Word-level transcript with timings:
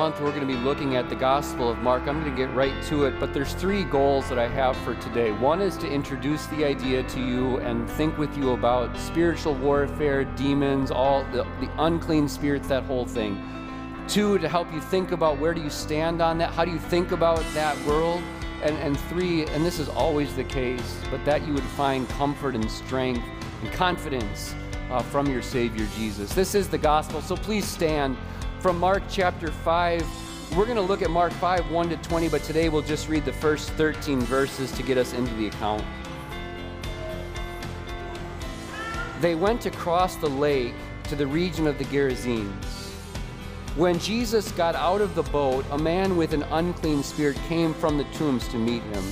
month, 0.00 0.18
we're 0.18 0.30
going 0.30 0.40
to 0.40 0.46
be 0.46 0.58
looking 0.60 0.96
at 0.96 1.10
the 1.10 1.14
Gospel 1.14 1.68
of 1.68 1.76
Mark. 1.80 2.08
I'm 2.08 2.22
going 2.22 2.34
to 2.34 2.34
get 2.34 2.50
right 2.54 2.82
to 2.84 3.04
it, 3.04 3.20
but 3.20 3.34
there's 3.34 3.52
three 3.52 3.84
goals 3.84 4.30
that 4.30 4.38
I 4.38 4.48
have 4.48 4.74
for 4.78 4.94
today. 4.94 5.30
One 5.32 5.60
is 5.60 5.76
to 5.76 5.86
introduce 5.86 6.46
the 6.46 6.64
idea 6.64 7.02
to 7.02 7.20
you 7.20 7.58
and 7.58 7.86
think 7.86 8.16
with 8.16 8.34
you 8.34 8.52
about 8.52 8.96
spiritual 8.96 9.54
warfare, 9.56 10.24
demons, 10.24 10.90
all 10.90 11.22
the, 11.32 11.44
the 11.60 11.68
unclean 11.76 12.30
spirits, 12.30 12.66
that 12.68 12.84
whole 12.84 13.04
thing. 13.04 13.38
Two, 14.08 14.38
to 14.38 14.48
help 14.48 14.72
you 14.72 14.80
think 14.80 15.12
about 15.12 15.38
where 15.38 15.52
do 15.52 15.60
you 15.60 15.68
stand 15.68 16.22
on 16.22 16.38
that? 16.38 16.54
How 16.54 16.64
do 16.64 16.70
you 16.70 16.78
think 16.78 17.12
about 17.12 17.44
that 17.52 17.76
world? 17.84 18.22
And, 18.62 18.78
and 18.78 18.98
three, 18.98 19.44
and 19.48 19.66
this 19.66 19.78
is 19.78 19.90
always 19.90 20.34
the 20.34 20.44
case, 20.44 20.98
but 21.10 21.22
that 21.26 21.46
you 21.46 21.52
would 21.52 21.70
find 21.76 22.08
comfort 22.08 22.54
and 22.54 22.70
strength 22.70 23.22
and 23.62 23.70
confidence 23.70 24.54
uh, 24.90 25.02
from 25.02 25.26
your 25.26 25.42
Savior 25.42 25.86
Jesus. 25.94 26.32
This 26.32 26.54
is 26.54 26.70
the 26.70 26.78
gospel, 26.78 27.20
so 27.20 27.36
please 27.36 27.66
stand 27.66 28.16
from 28.60 28.78
Mark 28.78 29.02
chapter 29.08 29.50
5. 29.50 30.54
We're 30.54 30.66
going 30.66 30.76
to 30.76 30.82
look 30.82 31.00
at 31.00 31.10
Mark 31.10 31.32
5, 31.32 31.70
1 31.70 31.88
to 31.88 31.96
20, 31.96 32.28
but 32.28 32.42
today 32.42 32.68
we'll 32.68 32.82
just 32.82 33.08
read 33.08 33.24
the 33.24 33.32
first 33.32 33.70
13 33.70 34.20
verses 34.20 34.70
to 34.72 34.82
get 34.82 34.98
us 34.98 35.14
into 35.14 35.32
the 35.34 35.46
account. 35.46 35.82
They 39.22 39.34
went 39.34 39.64
across 39.64 40.16
the 40.16 40.28
lake 40.28 40.74
to 41.04 41.16
the 41.16 41.26
region 41.26 41.66
of 41.66 41.78
the 41.78 41.84
Gerasenes. 41.84 42.64
When 43.76 43.98
Jesus 43.98 44.52
got 44.52 44.74
out 44.74 45.00
of 45.00 45.14
the 45.14 45.22
boat, 45.22 45.64
a 45.70 45.78
man 45.78 46.18
with 46.18 46.34
an 46.34 46.42
unclean 46.50 47.02
spirit 47.02 47.38
came 47.48 47.72
from 47.72 47.96
the 47.96 48.04
tombs 48.12 48.46
to 48.48 48.58
meet 48.58 48.82
him. 48.82 49.04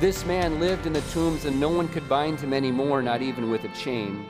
This 0.00 0.24
man 0.24 0.58
lived 0.58 0.86
in 0.86 0.92
the 0.92 1.02
tombs, 1.12 1.44
and 1.44 1.60
no 1.60 1.68
one 1.68 1.86
could 1.86 2.08
bind 2.08 2.40
him 2.40 2.52
anymore, 2.52 3.00
not 3.00 3.22
even 3.22 3.48
with 3.48 3.62
a 3.62 3.68
chain. 3.68 4.26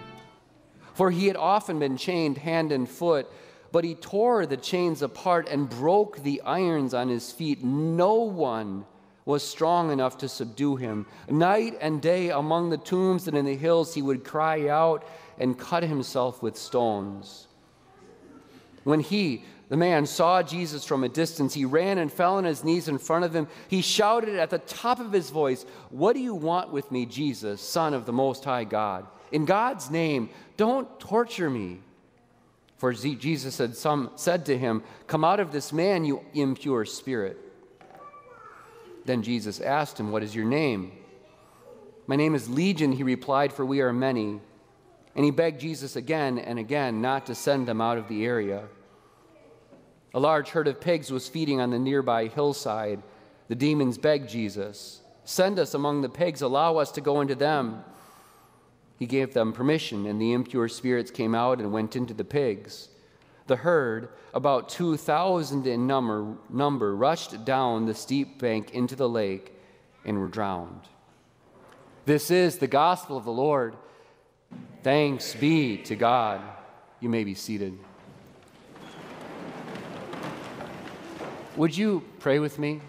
For 0.92 1.10
he 1.10 1.26
had 1.26 1.36
often 1.36 1.78
been 1.78 1.96
chained 1.96 2.36
hand 2.36 2.72
and 2.72 2.86
foot 2.86 3.26
but 3.72 3.84
he 3.84 3.94
tore 3.94 4.46
the 4.46 4.56
chains 4.56 5.02
apart 5.02 5.48
and 5.48 5.68
broke 5.68 6.22
the 6.22 6.40
irons 6.42 6.94
on 6.94 7.08
his 7.08 7.30
feet. 7.30 7.62
No 7.62 8.14
one 8.14 8.84
was 9.24 9.46
strong 9.46 9.90
enough 9.90 10.18
to 10.18 10.28
subdue 10.28 10.76
him. 10.76 11.06
Night 11.28 11.76
and 11.80 12.02
day 12.02 12.30
among 12.30 12.70
the 12.70 12.78
tombs 12.78 13.28
and 13.28 13.36
in 13.36 13.44
the 13.44 13.56
hills, 13.56 13.94
he 13.94 14.02
would 14.02 14.24
cry 14.24 14.68
out 14.68 15.06
and 15.38 15.58
cut 15.58 15.82
himself 15.82 16.42
with 16.42 16.56
stones. 16.56 17.46
When 18.82 19.00
he, 19.00 19.44
the 19.68 19.76
man, 19.76 20.06
saw 20.06 20.42
Jesus 20.42 20.84
from 20.84 21.04
a 21.04 21.08
distance, 21.08 21.54
he 21.54 21.64
ran 21.64 21.98
and 21.98 22.12
fell 22.12 22.36
on 22.36 22.44
his 22.44 22.64
knees 22.64 22.88
in 22.88 22.98
front 22.98 23.24
of 23.24 23.34
him. 23.34 23.46
He 23.68 23.82
shouted 23.82 24.36
at 24.36 24.50
the 24.50 24.58
top 24.58 25.00
of 25.00 25.12
his 25.12 25.30
voice, 25.30 25.64
What 25.90 26.14
do 26.14 26.20
you 26.20 26.34
want 26.34 26.72
with 26.72 26.90
me, 26.90 27.06
Jesus, 27.06 27.60
Son 27.60 27.94
of 27.94 28.06
the 28.06 28.12
Most 28.12 28.44
High 28.44 28.64
God? 28.64 29.06
In 29.30 29.44
God's 29.44 29.90
name, 29.90 30.30
don't 30.56 30.98
torture 30.98 31.48
me. 31.50 31.80
For 32.80 32.94
Jesus 32.94 33.58
had 33.58 33.76
some, 33.76 34.10
said 34.16 34.46
to 34.46 34.56
him, 34.56 34.82
Come 35.06 35.22
out 35.22 35.38
of 35.38 35.52
this 35.52 35.70
man, 35.70 36.06
you 36.06 36.24
impure 36.32 36.86
spirit. 36.86 37.36
Then 39.04 39.22
Jesus 39.22 39.60
asked 39.60 40.00
him, 40.00 40.10
What 40.10 40.22
is 40.22 40.34
your 40.34 40.46
name? 40.46 40.92
My 42.06 42.16
name 42.16 42.34
is 42.34 42.48
Legion, 42.48 42.92
he 42.92 43.02
replied, 43.02 43.52
for 43.52 43.66
we 43.66 43.82
are 43.82 43.92
many. 43.92 44.40
And 45.14 45.24
he 45.26 45.30
begged 45.30 45.60
Jesus 45.60 45.94
again 45.94 46.38
and 46.38 46.58
again 46.58 47.02
not 47.02 47.26
to 47.26 47.34
send 47.34 47.68
them 47.68 47.82
out 47.82 47.98
of 47.98 48.08
the 48.08 48.24
area. 48.24 48.66
A 50.14 50.18
large 50.18 50.48
herd 50.48 50.66
of 50.66 50.80
pigs 50.80 51.10
was 51.10 51.28
feeding 51.28 51.60
on 51.60 51.68
the 51.68 51.78
nearby 51.78 52.28
hillside. 52.28 53.02
The 53.48 53.56
demons 53.56 53.98
begged 53.98 54.30
Jesus, 54.30 55.02
Send 55.24 55.58
us 55.58 55.74
among 55.74 56.00
the 56.00 56.08
pigs, 56.08 56.40
allow 56.40 56.78
us 56.78 56.90
to 56.92 57.02
go 57.02 57.20
into 57.20 57.34
them. 57.34 57.84
He 59.00 59.06
gave 59.06 59.32
them 59.32 59.54
permission, 59.54 60.04
and 60.04 60.20
the 60.20 60.34
impure 60.34 60.68
spirits 60.68 61.10
came 61.10 61.34
out 61.34 61.58
and 61.58 61.72
went 61.72 61.96
into 61.96 62.12
the 62.12 62.22
pigs. 62.22 62.90
The 63.46 63.56
herd, 63.56 64.10
about 64.34 64.68
2,000 64.68 65.66
in 65.66 65.86
number, 65.86 66.34
number, 66.50 66.94
rushed 66.94 67.46
down 67.46 67.86
the 67.86 67.94
steep 67.94 68.38
bank 68.38 68.72
into 68.72 68.94
the 68.94 69.08
lake 69.08 69.54
and 70.04 70.18
were 70.18 70.28
drowned. 70.28 70.82
This 72.04 72.30
is 72.30 72.58
the 72.58 72.66
gospel 72.66 73.16
of 73.16 73.24
the 73.24 73.32
Lord. 73.32 73.74
Thanks 74.82 75.34
be 75.34 75.78
to 75.78 75.96
God. 75.96 76.42
You 77.00 77.08
may 77.08 77.24
be 77.24 77.34
seated. 77.34 77.78
Would 81.56 81.74
you 81.74 82.04
pray 82.18 82.38
with 82.38 82.58
me? 82.58 82.82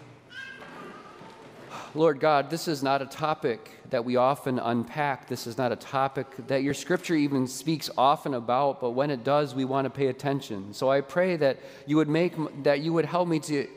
Lord 1.94 2.20
God, 2.20 2.48
this 2.48 2.68
is 2.68 2.82
not 2.82 3.02
a 3.02 3.06
topic 3.06 3.70
that 3.90 4.02
we 4.02 4.16
often 4.16 4.58
unpack. 4.58 5.28
This 5.28 5.46
is 5.46 5.58
not 5.58 5.72
a 5.72 5.76
topic 5.76 6.26
that 6.46 6.62
your 6.62 6.72
scripture 6.72 7.14
even 7.14 7.46
speaks 7.46 7.90
often 7.98 8.32
about, 8.32 8.80
but 8.80 8.92
when 8.92 9.10
it 9.10 9.24
does, 9.24 9.54
we 9.54 9.66
want 9.66 9.84
to 9.84 9.90
pay 9.90 10.06
attention. 10.06 10.72
So 10.72 10.90
I 10.90 11.02
pray 11.02 11.36
that 11.36 11.58
you 11.86 11.96
would 11.96 12.08
make 12.08 12.32
that 12.62 12.80
you 12.80 12.94
would 12.94 13.04
help 13.04 13.28
me 13.28 13.40
to 13.40 13.68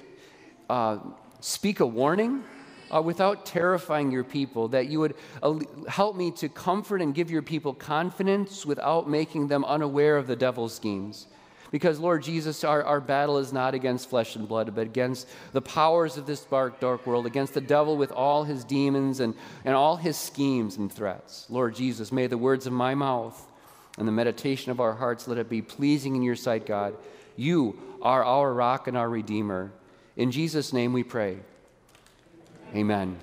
uh, 0.69 0.99
speak 1.41 1.81
a 1.81 1.85
warning 1.85 2.45
uh, 2.89 3.01
without 3.01 3.45
terrifying 3.45 4.11
your 4.13 4.23
people, 4.23 4.69
that 4.69 4.87
you 4.87 5.01
would 5.01 5.15
uh, 5.43 5.59
help 5.89 6.15
me 6.15 6.31
to 6.31 6.47
comfort 6.47 7.01
and 7.01 7.13
give 7.13 7.29
your 7.29 7.41
people 7.41 7.73
confidence 7.73 8.65
without 8.65 9.09
making 9.09 9.49
them 9.49 9.65
unaware 9.65 10.15
of 10.15 10.25
the 10.27 10.37
devil's 10.37 10.73
schemes. 10.73 11.27
Because, 11.75 11.99
Lord 11.99 12.23
Jesus, 12.23 12.63
our, 12.63 12.85
our 12.85 13.01
battle 13.01 13.37
is 13.37 13.51
not 13.51 13.73
against 13.73 14.09
flesh 14.09 14.37
and 14.37 14.47
blood, 14.47 14.73
but 14.73 14.83
against 14.83 15.27
the 15.51 15.61
powers 15.61 16.15
of 16.15 16.25
this 16.25 16.39
dark, 16.45 16.79
dark 16.79 17.05
world, 17.05 17.25
against 17.25 17.53
the 17.53 17.59
devil 17.59 17.97
with 17.97 18.13
all 18.13 18.45
his 18.45 18.63
demons 18.63 19.19
and, 19.19 19.35
and 19.65 19.75
all 19.75 19.97
his 19.97 20.15
schemes 20.15 20.77
and 20.77 20.89
threats. 20.89 21.45
Lord 21.49 21.75
Jesus, 21.75 22.13
may 22.13 22.27
the 22.27 22.37
words 22.37 22.65
of 22.65 22.71
my 22.71 22.95
mouth 22.95 23.45
and 23.97 24.07
the 24.07 24.13
meditation 24.13 24.71
of 24.71 24.79
our 24.79 24.93
hearts 24.93 25.27
let 25.27 25.37
it 25.37 25.49
be 25.49 25.61
pleasing 25.61 26.15
in 26.15 26.21
your 26.21 26.37
sight, 26.37 26.65
God. 26.65 26.95
You 27.35 27.77
are 28.01 28.23
our 28.23 28.53
rock 28.53 28.87
and 28.87 28.95
our 28.95 29.09
redeemer. 29.09 29.73
In 30.15 30.31
Jesus' 30.31 30.71
name 30.71 30.93
we 30.93 31.03
pray. 31.03 31.39
Amen. 32.73 33.17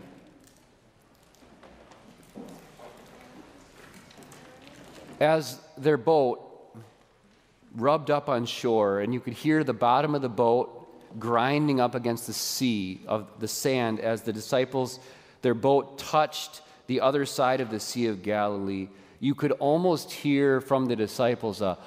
As 5.18 5.58
their 5.78 5.96
boat 5.96 6.51
rubbed 7.74 8.10
up 8.10 8.28
on 8.28 8.46
shore, 8.46 9.00
and 9.00 9.14
you 9.14 9.20
could 9.20 9.32
hear 9.32 9.64
the 9.64 9.72
bottom 9.72 10.14
of 10.14 10.22
the 10.22 10.28
boat 10.28 10.78
grinding 11.18 11.80
up 11.80 11.94
against 11.94 12.26
the 12.26 12.32
sea 12.32 13.00
of 13.06 13.26
the 13.38 13.48
sand 13.48 14.00
as 14.00 14.22
the 14.22 14.32
disciples, 14.32 14.98
their 15.42 15.54
boat 15.54 15.98
touched 15.98 16.62
the 16.86 17.00
other 17.00 17.26
side 17.26 17.60
of 17.60 17.70
the 17.70 17.80
Sea 17.80 18.06
of 18.06 18.22
Galilee. 18.22 18.88
You 19.20 19.34
could 19.34 19.52
almost 19.52 20.10
hear 20.10 20.60
from 20.60 20.86
the 20.86 20.96
disciples 20.96 21.60
a, 21.60 21.78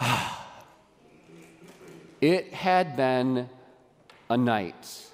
it 2.20 2.52
had 2.52 2.96
been 2.96 3.48
a 4.30 4.36
night. 4.36 5.07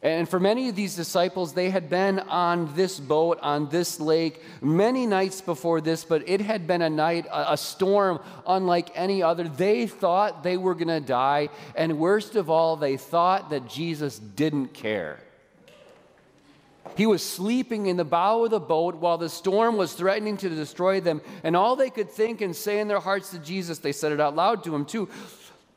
And 0.00 0.28
for 0.28 0.38
many 0.38 0.68
of 0.68 0.76
these 0.76 0.94
disciples, 0.94 1.54
they 1.54 1.70
had 1.70 1.90
been 1.90 2.20
on 2.20 2.72
this 2.76 3.00
boat, 3.00 3.40
on 3.42 3.68
this 3.68 3.98
lake, 3.98 4.40
many 4.62 5.06
nights 5.06 5.40
before 5.40 5.80
this, 5.80 6.04
but 6.04 6.28
it 6.28 6.40
had 6.40 6.68
been 6.68 6.82
a 6.82 6.90
night, 6.90 7.26
a 7.32 7.56
storm 7.56 8.20
unlike 8.46 8.90
any 8.94 9.24
other. 9.24 9.48
They 9.48 9.88
thought 9.88 10.44
they 10.44 10.56
were 10.56 10.74
going 10.74 10.88
to 10.88 11.00
die. 11.00 11.48
And 11.74 11.98
worst 11.98 12.36
of 12.36 12.48
all, 12.48 12.76
they 12.76 12.96
thought 12.96 13.50
that 13.50 13.68
Jesus 13.68 14.20
didn't 14.20 14.68
care. 14.68 15.18
He 16.96 17.06
was 17.06 17.22
sleeping 17.22 17.86
in 17.86 17.96
the 17.96 18.04
bow 18.04 18.44
of 18.44 18.50
the 18.50 18.60
boat 18.60 18.96
while 18.96 19.18
the 19.18 19.28
storm 19.28 19.76
was 19.76 19.92
threatening 19.92 20.36
to 20.38 20.48
destroy 20.48 21.00
them. 21.00 21.20
And 21.42 21.56
all 21.56 21.74
they 21.74 21.90
could 21.90 22.10
think 22.10 22.40
and 22.40 22.54
say 22.54 22.78
in 22.78 22.88
their 22.88 23.00
hearts 23.00 23.30
to 23.30 23.38
Jesus, 23.38 23.78
they 23.78 23.92
said 23.92 24.12
it 24.12 24.20
out 24.20 24.36
loud 24.36 24.64
to 24.64 24.74
him 24.74 24.84
too 24.84 25.08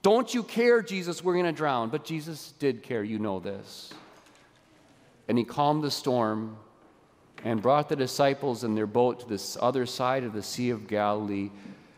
Don't 0.03 0.33
you 0.33 0.43
care, 0.43 0.81
Jesus? 0.81 1.23
We're 1.23 1.33
going 1.33 1.45
to 1.45 1.51
drown. 1.51 1.89
But 1.89 2.05
Jesus 2.05 2.53
did 2.59 2.83
care. 2.83 3.03
You 3.03 3.19
know 3.19 3.39
this 3.39 3.93
and 5.27 5.37
he 5.37 5.43
calmed 5.43 5.83
the 5.83 5.91
storm 5.91 6.57
and 7.43 7.61
brought 7.61 7.89
the 7.89 7.95
disciples 7.95 8.63
in 8.63 8.75
their 8.75 8.87
boat 8.87 9.21
to 9.21 9.27
this 9.27 9.57
other 9.59 9.85
side 9.85 10.23
of 10.23 10.33
the 10.33 10.43
Sea 10.43 10.69
of 10.69 10.87
Galilee. 10.87 11.49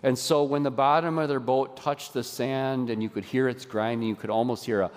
And 0.01 0.17
so 0.17 0.43
when 0.43 0.63
the 0.63 0.71
bottom 0.71 1.17
of 1.17 1.29
their 1.29 1.39
boat 1.39 1.77
touched 1.77 2.13
the 2.13 2.23
sand 2.23 2.89
and 2.89 3.01
you 3.01 3.09
could 3.09 3.25
hear 3.25 3.47
its 3.47 3.65
grinding, 3.65 4.07
you 4.07 4.15
could 4.15 4.29
almost 4.29 4.65
hear 4.65 4.81
a 4.81 4.91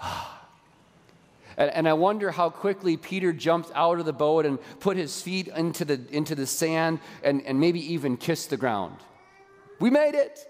and, 1.56 1.70
and 1.70 1.88
I 1.88 1.92
wonder 1.92 2.30
how 2.30 2.50
quickly 2.50 2.96
Peter 2.96 3.32
jumped 3.32 3.70
out 3.74 3.98
of 3.98 4.06
the 4.06 4.12
boat 4.12 4.46
and 4.46 4.58
put 4.80 4.96
his 4.96 5.20
feet 5.20 5.48
into 5.48 5.84
the, 5.84 6.00
into 6.10 6.34
the 6.34 6.46
sand 6.46 7.00
and, 7.22 7.42
and 7.44 7.60
maybe 7.60 7.92
even 7.92 8.16
kissed 8.16 8.50
the 8.50 8.56
ground. 8.56 8.96
We 9.78 9.90
made 9.90 10.14
it! 10.14 10.46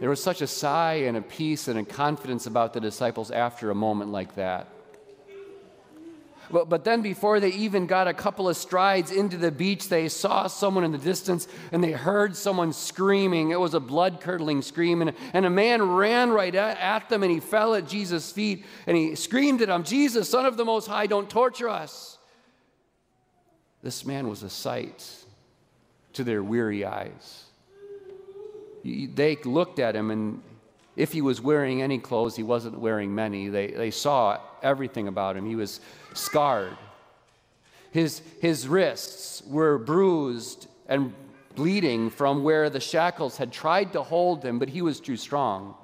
There 0.00 0.10
was 0.10 0.22
such 0.22 0.42
a 0.42 0.46
sigh 0.46 1.04
and 1.06 1.16
a 1.16 1.22
peace 1.22 1.68
and 1.68 1.78
a 1.78 1.84
confidence 1.84 2.46
about 2.46 2.72
the 2.72 2.80
disciples 2.80 3.30
after 3.30 3.70
a 3.70 3.74
moment 3.74 4.10
like 4.10 4.34
that. 4.34 4.68
But, 6.50 6.68
but 6.68 6.84
then, 6.84 7.02
before 7.02 7.40
they 7.40 7.50
even 7.50 7.86
got 7.86 8.08
a 8.08 8.14
couple 8.14 8.48
of 8.48 8.56
strides 8.56 9.10
into 9.10 9.36
the 9.36 9.50
beach, 9.50 9.88
they 9.88 10.08
saw 10.08 10.46
someone 10.46 10.84
in 10.84 10.92
the 10.92 10.98
distance 10.98 11.48
and 11.72 11.82
they 11.82 11.92
heard 11.92 12.36
someone 12.36 12.72
screaming. 12.72 13.50
It 13.50 13.60
was 13.60 13.74
a 13.74 13.80
blood 13.80 14.20
curdling 14.20 14.62
scream. 14.62 15.02
And, 15.02 15.12
and 15.32 15.46
a 15.46 15.50
man 15.50 15.82
ran 15.82 16.30
right 16.30 16.54
at, 16.54 16.78
at 16.78 17.08
them 17.08 17.22
and 17.22 17.32
he 17.32 17.40
fell 17.40 17.74
at 17.74 17.88
Jesus' 17.88 18.30
feet 18.32 18.64
and 18.86 18.96
he 18.96 19.14
screamed 19.14 19.62
at 19.62 19.68
him, 19.68 19.84
Jesus, 19.84 20.28
Son 20.28 20.46
of 20.46 20.56
the 20.56 20.64
Most 20.64 20.86
High, 20.86 21.06
don't 21.06 21.28
torture 21.28 21.68
us. 21.68 22.18
This 23.82 24.06
man 24.06 24.28
was 24.28 24.42
a 24.42 24.50
sight 24.50 25.06
to 26.14 26.24
their 26.24 26.42
weary 26.42 26.84
eyes. 26.84 27.44
They 28.82 29.36
looked 29.44 29.78
at 29.78 29.94
him, 29.96 30.10
and 30.10 30.42
if 30.96 31.12
he 31.12 31.20
was 31.20 31.40
wearing 31.40 31.82
any 31.82 31.98
clothes, 31.98 32.36
he 32.36 32.42
wasn't 32.42 32.78
wearing 32.78 33.14
many. 33.14 33.48
They, 33.48 33.68
they 33.68 33.90
saw 33.90 34.38
everything 34.62 35.08
about 35.08 35.36
him. 35.36 35.46
He 35.46 35.56
was 35.56 35.80
scarred. 36.14 36.76
His, 37.90 38.22
his 38.40 38.68
wrists 38.68 39.42
were 39.46 39.78
bruised 39.78 40.68
and 40.88 41.12
bleeding 41.54 42.10
from 42.10 42.42
where 42.42 42.70
the 42.70 42.80
shackles 42.80 43.36
had 43.36 43.52
tried 43.52 43.92
to 43.92 44.02
hold 44.02 44.44
him, 44.44 44.58
but 44.58 44.68
he 44.68 44.82
was 44.82 45.00
too 45.00 45.16
strong. 45.16 45.74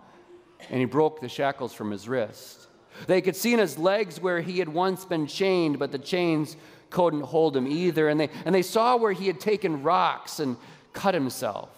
And 0.69 0.79
he 0.79 0.85
broke 0.85 1.21
the 1.21 1.29
shackles 1.29 1.73
from 1.73 1.91
his 1.91 2.09
wrist. 2.09 2.67
They 3.07 3.21
could 3.21 3.37
see 3.37 3.53
in 3.53 3.59
his 3.59 3.79
legs 3.79 4.21
where 4.21 4.41
he 4.41 4.59
had 4.59 4.69
once 4.69 5.05
been 5.05 5.27
chained, 5.27 5.79
but 5.79 5.93
the 5.93 5.99
chains 5.99 6.57
couldn't 6.91 7.23
hold 7.23 7.57
him 7.57 7.67
either. 7.67 8.09
And 8.09 8.21
they, 8.21 8.29
and 8.45 8.55
they 8.55 8.62
saw 8.62 8.97
where 8.97 9.12
he 9.12 9.27
had 9.27 9.41
taken 9.41 9.83
rocks 9.83 10.41
and 10.41 10.57
cut 10.93 11.15
himself. 11.15 11.71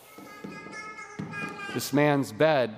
This 1.75 1.93
man's 1.93 2.33
bed 2.33 2.77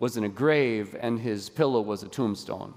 was 0.00 0.16
in 0.16 0.24
a 0.24 0.28
grave, 0.28 0.96
and 0.98 1.20
his 1.20 1.48
pillow 1.48 1.80
was 1.80 2.02
a 2.02 2.08
tombstone. 2.08 2.74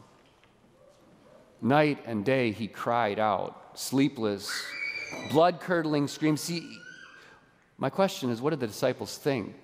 Night 1.62 2.04
and 2.06 2.24
day 2.24 2.52
he 2.52 2.68
cried 2.68 3.18
out, 3.18 3.80
sleepless, 3.80 4.52
blood 5.31 5.62
curdling 5.62 6.08
screams. 6.08 6.42
See, 6.42 6.78
my 7.78 7.90
question 7.90 8.30
is 8.30 8.42
what 8.42 8.52
did 8.52 8.60
the 8.60 8.68
disciples 8.68 9.18
think? 9.18 9.56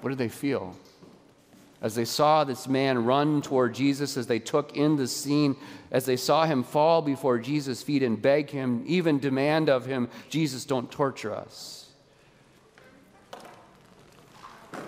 What 0.00 0.10
did 0.10 0.18
they 0.18 0.28
feel? 0.28 0.76
As 1.80 1.94
they 1.94 2.04
saw 2.04 2.42
this 2.42 2.66
man 2.66 3.04
run 3.04 3.40
toward 3.40 3.74
Jesus, 3.74 4.16
as 4.16 4.26
they 4.26 4.40
took 4.40 4.76
in 4.76 4.96
the 4.96 5.06
scene, 5.06 5.54
as 5.92 6.04
they 6.04 6.16
saw 6.16 6.44
him 6.44 6.64
fall 6.64 7.00
before 7.00 7.38
Jesus' 7.38 7.82
feet 7.82 8.02
and 8.02 8.20
beg 8.20 8.50
him, 8.50 8.82
even 8.86 9.20
demand 9.20 9.70
of 9.70 9.86
him, 9.86 10.08
Jesus, 10.28 10.64
don't 10.64 10.90
torture 10.90 11.32
us. 11.32 11.87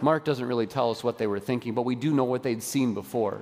Mark 0.02 0.24
doesn't 0.24 0.46
really 0.46 0.66
tell 0.66 0.90
us 0.90 1.04
what 1.04 1.18
they 1.18 1.26
were 1.26 1.40
thinking, 1.40 1.74
but 1.74 1.82
we 1.82 1.94
do 1.94 2.12
know 2.12 2.24
what 2.24 2.42
they'd 2.42 2.62
seen 2.62 2.94
before. 2.94 3.40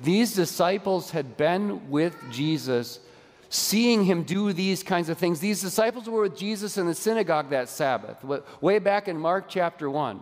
These 0.00 0.34
disciples 0.34 1.10
had 1.10 1.36
been 1.36 1.90
with 1.90 2.16
Jesus, 2.30 3.00
seeing 3.48 4.04
him 4.04 4.22
do 4.22 4.52
these 4.52 4.82
kinds 4.82 5.08
of 5.08 5.18
things. 5.18 5.40
These 5.40 5.60
disciples 5.60 6.08
were 6.08 6.22
with 6.22 6.36
Jesus 6.36 6.78
in 6.78 6.86
the 6.86 6.94
synagogue 6.94 7.50
that 7.50 7.68
Sabbath, 7.68 8.24
way 8.60 8.78
back 8.78 9.08
in 9.08 9.18
Mark 9.18 9.46
chapter 9.48 9.90
1. 9.90 10.20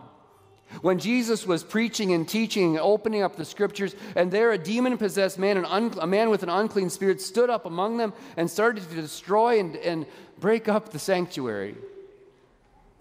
When 0.81 0.99
Jesus 0.99 1.47
was 1.47 1.63
preaching 1.63 2.11
and 2.11 2.27
teaching 2.27 2.75
and 2.75 2.79
opening 2.79 3.23
up 3.23 3.37
the 3.37 3.45
scriptures, 3.45 3.95
and 4.15 4.31
there 4.31 4.51
a 4.51 4.57
demon 4.57 4.97
possessed 4.97 5.39
man, 5.39 5.63
un- 5.63 5.93
a 5.99 6.07
man 6.07 6.29
with 6.29 6.43
an 6.43 6.49
unclean 6.49 6.89
spirit, 6.89 7.21
stood 7.21 7.49
up 7.49 7.65
among 7.65 7.97
them 7.97 8.11
and 8.35 8.49
started 8.49 8.87
to 8.89 8.95
destroy 8.95 9.59
and, 9.59 9.77
and 9.77 10.05
break 10.39 10.67
up 10.67 10.89
the 10.89 10.99
sanctuary. 10.99 11.75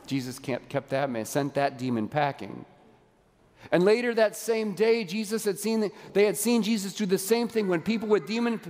Jesus 0.06 0.38
kept 0.38 0.90
that 0.90 1.10
man, 1.10 1.24
sent 1.24 1.54
that 1.54 1.78
demon 1.78 2.08
packing. 2.08 2.64
And 3.72 3.84
later 3.84 4.14
that 4.14 4.36
same 4.36 4.74
day, 4.74 5.02
Jesus 5.04 5.44
had 5.44 5.58
seen, 5.58 5.90
they 6.12 6.24
had 6.24 6.36
seen 6.36 6.62
Jesus 6.62 6.94
do 6.94 7.04
the 7.04 7.18
same 7.18 7.48
thing 7.48 7.66
when 7.66 7.80
people 7.80 8.08
with 8.08 8.26
demon, 8.26 8.60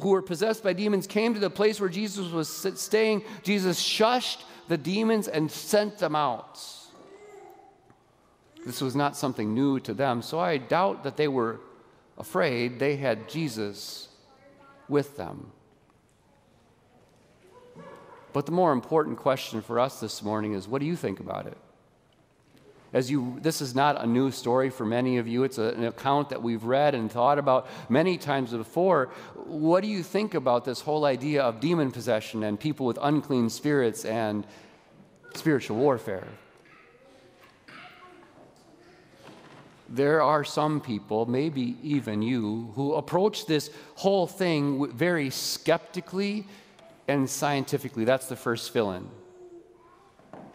who 0.00 0.08
were 0.08 0.22
possessed 0.22 0.62
by 0.62 0.72
demons 0.72 1.06
came 1.06 1.34
to 1.34 1.40
the 1.40 1.50
place 1.50 1.78
where 1.78 1.90
Jesus 1.90 2.30
was 2.30 2.48
staying. 2.80 3.22
Jesus 3.42 3.82
shushed 3.82 4.44
the 4.68 4.78
demons 4.78 5.28
and 5.28 5.50
sent 5.50 5.98
them 5.98 6.16
out. 6.16 6.58
This 8.64 8.80
was 8.80 8.96
not 8.96 9.16
something 9.16 9.54
new 9.54 9.78
to 9.80 9.94
them, 9.94 10.22
so 10.22 10.40
I 10.40 10.56
doubt 10.56 11.04
that 11.04 11.16
they 11.16 11.28
were 11.28 11.60
afraid 12.16 12.78
they 12.78 12.96
had 12.96 13.28
Jesus 13.28 14.08
with 14.88 15.16
them. 15.16 15.52
But 18.36 18.44
the 18.44 18.52
more 18.52 18.72
important 18.72 19.16
question 19.16 19.62
for 19.62 19.80
us 19.80 19.98
this 19.98 20.22
morning 20.22 20.52
is 20.52 20.68
what 20.68 20.80
do 20.80 20.86
you 20.86 20.94
think 20.94 21.20
about 21.20 21.46
it? 21.46 21.56
As 22.92 23.10
you, 23.10 23.38
this 23.40 23.62
is 23.62 23.74
not 23.74 23.98
a 24.04 24.06
new 24.06 24.30
story 24.30 24.68
for 24.68 24.84
many 24.84 25.16
of 25.16 25.26
you. 25.26 25.42
It's 25.44 25.56
a, 25.56 25.70
an 25.70 25.84
account 25.84 26.28
that 26.28 26.42
we've 26.42 26.62
read 26.62 26.94
and 26.94 27.10
thought 27.10 27.38
about 27.38 27.66
many 27.88 28.18
times 28.18 28.50
before. 28.50 29.06
What 29.46 29.80
do 29.80 29.88
you 29.88 30.02
think 30.02 30.34
about 30.34 30.66
this 30.66 30.82
whole 30.82 31.06
idea 31.06 31.44
of 31.44 31.60
demon 31.60 31.90
possession 31.90 32.42
and 32.42 32.60
people 32.60 32.84
with 32.84 32.98
unclean 33.00 33.48
spirits 33.48 34.04
and 34.04 34.46
spiritual 35.34 35.78
warfare? 35.78 36.28
there 39.88 40.20
are 40.20 40.44
some 40.44 40.80
people, 40.80 41.26
maybe 41.26 41.76
even 41.80 42.20
you, 42.20 42.72
who 42.74 42.94
approach 42.96 43.46
this 43.46 43.70
whole 43.94 44.26
thing 44.26 44.90
very 44.92 45.30
skeptically 45.30 46.44
and 47.08 47.28
scientifically. 47.28 48.04
That's 48.04 48.28
the 48.28 48.36
first 48.36 48.70
fill 48.72 48.92
in. 48.92 49.08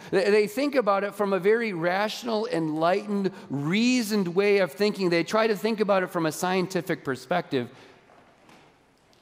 They 0.09 0.47
think 0.47 0.75
about 0.75 1.03
it 1.03 1.13
from 1.13 1.31
a 1.31 1.39
very 1.39 1.73
rational, 1.73 2.47
enlightened, 2.47 3.31
reasoned 3.49 4.29
way 4.29 4.57
of 4.57 4.71
thinking. 4.71 5.09
They 5.09 5.23
try 5.23 5.47
to 5.47 5.55
think 5.55 5.79
about 5.79 6.03
it 6.03 6.07
from 6.07 6.25
a 6.25 6.31
scientific 6.31 7.03
perspective 7.03 7.69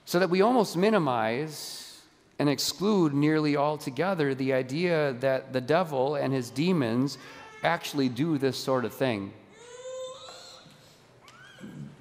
so 0.06 0.20
that 0.20 0.30
we 0.30 0.42
almost 0.42 0.78
minimize 0.78 2.02
and 2.40 2.50
exclude 2.50 3.14
nearly 3.14 3.58
altogether 3.58 4.34
the 4.34 4.54
idea 4.54 5.14
that 5.20 5.52
the 5.52 5.62
devil 5.62 6.16
and 6.16 6.34
his 6.34 6.50
demons 6.50 7.18
actually 7.64 8.08
do 8.08 8.38
this 8.38 8.58
sort 8.58 8.86
of 8.86 8.94
thing. 8.94 9.34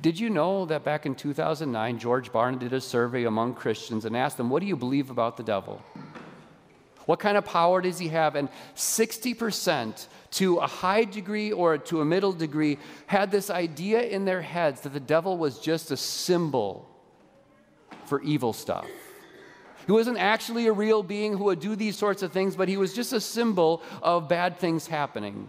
Did 0.01 0.21
you 0.21 0.31
know 0.31 0.65
that 0.67 0.85
back 0.85 1.07
in 1.07 1.15
2009, 1.17 1.99
George 1.99 2.33
Barna 2.33 2.59
did 2.59 2.73
a 2.73 2.81
survey 2.81 3.25
among 3.25 3.55
Christians 3.55 4.05
and 4.05 4.17
asked 4.17 4.37
them, 4.37 4.49
What 4.49 4.61
do 4.61 4.67
you 4.67 4.77
believe 4.77 5.11
about 5.11 5.37
the 5.37 5.43
devil? 5.43 5.83
What 7.07 7.19
kind 7.19 7.37
of 7.39 7.45
power 7.45 7.81
does 7.81 7.99
he 7.99 8.09
have? 8.09 8.37
And 8.37 8.51
60% 8.77 10.07
to 10.33 10.57
a 10.59 10.67
high 10.67 11.05
degree 11.05 11.53
or 11.53 11.79
to 11.79 12.03
a 12.03 12.05
middle 12.05 12.33
degree 12.33 12.79
had 13.07 13.31
this 13.31 13.49
idea 13.49 14.03
in 14.03 14.25
their 14.27 14.43
heads 14.43 14.83
that 14.83 14.93
the 14.93 15.01
devil 15.01 15.39
was 15.39 15.59
just 15.59 15.91
a 15.91 15.97
symbol 15.97 16.87
for 18.05 18.21
evil 18.23 18.53
stuff. 18.53 18.87
He 19.87 19.93
wasn't 19.93 20.19
actually 20.19 20.67
a 20.67 20.73
real 20.73 21.03
being 21.03 21.37
who 21.37 21.45
would 21.45 21.61
do 21.61 21.75
these 21.75 21.97
sorts 21.97 22.23
of 22.23 22.31
things, 22.31 22.57
but 22.57 22.69
he 22.69 22.77
was 22.77 22.93
just 22.93 23.15
a 23.15 23.21
symbol 23.23 23.83
of 24.03 24.29
bad 24.29 24.59
things 24.59 24.87
happening. 24.87 25.49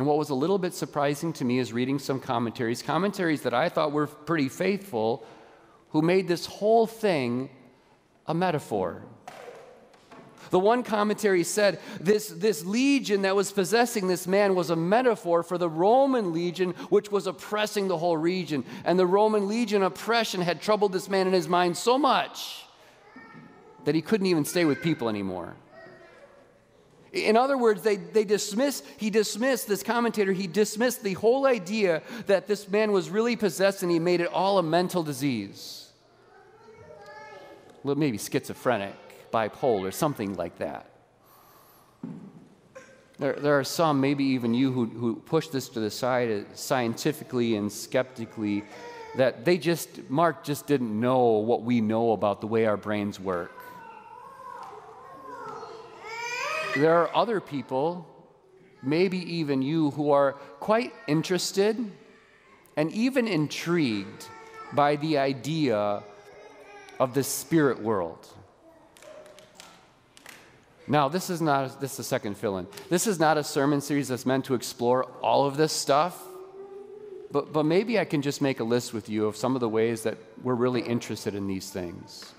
And 0.00 0.06
what 0.06 0.16
was 0.16 0.30
a 0.30 0.34
little 0.34 0.56
bit 0.56 0.72
surprising 0.72 1.34
to 1.34 1.44
me 1.44 1.58
is 1.58 1.74
reading 1.74 1.98
some 1.98 2.20
commentaries, 2.20 2.80
commentaries 2.80 3.42
that 3.42 3.52
I 3.52 3.68
thought 3.68 3.92
were 3.92 4.06
pretty 4.06 4.48
faithful, 4.48 5.26
who 5.90 6.00
made 6.00 6.26
this 6.26 6.46
whole 6.46 6.86
thing 6.86 7.50
a 8.26 8.32
metaphor. 8.32 9.02
The 10.48 10.58
one 10.58 10.84
commentary 10.84 11.44
said 11.44 11.80
this, 12.00 12.28
this 12.28 12.64
legion 12.64 13.20
that 13.22 13.36
was 13.36 13.52
possessing 13.52 14.08
this 14.08 14.26
man 14.26 14.54
was 14.54 14.70
a 14.70 14.74
metaphor 14.74 15.42
for 15.42 15.58
the 15.58 15.68
Roman 15.68 16.32
legion, 16.32 16.70
which 16.88 17.12
was 17.12 17.26
oppressing 17.26 17.88
the 17.88 17.98
whole 17.98 18.16
region. 18.16 18.64
And 18.86 18.98
the 18.98 19.06
Roman 19.06 19.48
legion 19.48 19.82
oppression 19.82 20.40
had 20.40 20.62
troubled 20.62 20.94
this 20.94 21.10
man 21.10 21.26
in 21.26 21.34
his 21.34 21.46
mind 21.46 21.76
so 21.76 21.98
much 21.98 22.64
that 23.84 23.94
he 23.94 24.00
couldn't 24.00 24.28
even 24.28 24.46
stay 24.46 24.64
with 24.64 24.80
people 24.80 25.10
anymore. 25.10 25.56
In 27.12 27.36
other 27.36 27.58
words, 27.58 27.82
they, 27.82 27.96
they 27.96 28.24
dismiss, 28.24 28.84
he 28.96 29.10
dismissed, 29.10 29.66
this 29.66 29.82
commentator, 29.82 30.32
he 30.32 30.46
dismissed 30.46 31.02
the 31.02 31.14
whole 31.14 31.44
idea 31.44 32.02
that 32.26 32.46
this 32.46 32.68
man 32.68 32.92
was 32.92 33.10
really 33.10 33.34
possessed 33.34 33.82
and 33.82 33.90
he 33.90 33.98
made 33.98 34.20
it 34.20 34.28
all 34.32 34.58
a 34.58 34.62
mental 34.62 35.02
disease. 35.02 35.90
Well, 37.82 37.96
maybe 37.96 38.18
schizophrenic, 38.18 38.94
bipolar, 39.32 39.92
something 39.92 40.36
like 40.36 40.58
that. 40.58 40.86
There, 43.18 43.34
there 43.34 43.58
are 43.58 43.64
some, 43.64 44.00
maybe 44.00 44.24
even 44.24 44.54
you, 44.54 44.72
who, 44.72 44.86
who 44.86 45.16
push 45.16 45.48
this 45.48 45.68
to 45.70 45.80
the 45.80 45.90
side 45.90 46.30
uh, 46.30 46.54
scientifically 46.54 47.56
and 47.56 47.70
skeptically, 47.70 48.64
that 49.16 49.44
they 49.44 49.58
just, 49.58 50.08
Mark 50.08 50.44
just 50.44 50.66
didn't 50.66 50.98
know 50.98 51.24
what 51.24 51.62
we 51.62 51.80
know 51.80 52.12
about 52.12 52.40
the 52.40 52.46
way 52.46 52.66
our 52.66 52.76
brains 52.76 53.18
work. 53.18 53.52
There 56.76 56.98
are 56.98 57.14
other 57.14 57.40
people, 57.40 58.06
maybe 58.82 59.18
even 59.36 59.60
you, 59.60 59.90
who 59.90 60.12
are 60.12 60.32
quite 60.60 60.92
interested 61.08 61.76
and 62.76 62.92
even 62.92 63.26
intrigued 63.26 64.26
by 64.72 64.96
the 64.96 65.18
idea 65.18 66.02
of 66.98 67.14
the 67.14 67.24
spirit 67.24 67.82
world. 67.82 68.26
Now, 70.86 71.08
this 71.08 71.28
is 71.30 71.40
not 71.40 71.80
this 71.80 71.92
is 71.92 71.96
the 71.98 72.04
second 72.04 72.36
fill-in. 72.36 72.66
This 72.88 73.06
is 73.06 73.18
not 73.18 73.36
a 73.36 73.44
sermon 73.44 73.80
series 73.80 74.08
that's 74.08 74.26
meant 74.26 74.44
to 74.46 74.54
explore 74.54 75.04
all 75.22 75.46
of 75.46 75.56
this 75.56 75.72
stuff. 75.72 76.20
But, 77.32 77.52
but 77.52 77.64
maybe 77.64 77.98
I 77.98 78.04
can 78.04 78.22
just 78.22 78.42
make 78.42 78.58
a 78.58 78.64
list 78.64 78.92
with 78.92 79.08
you 79.08 79.26
of 79.26 79.36
some 79.36 79.54
of 79.54 79.60
the 79.60 79.68
ways 79.68 80.02
that 80.02 80.18
we're 80.42 80.54
really 80.54 80.80
interested 80.80 81.34
in 81.34 81.46
these 81.46 81.70
things. 81.70 82.32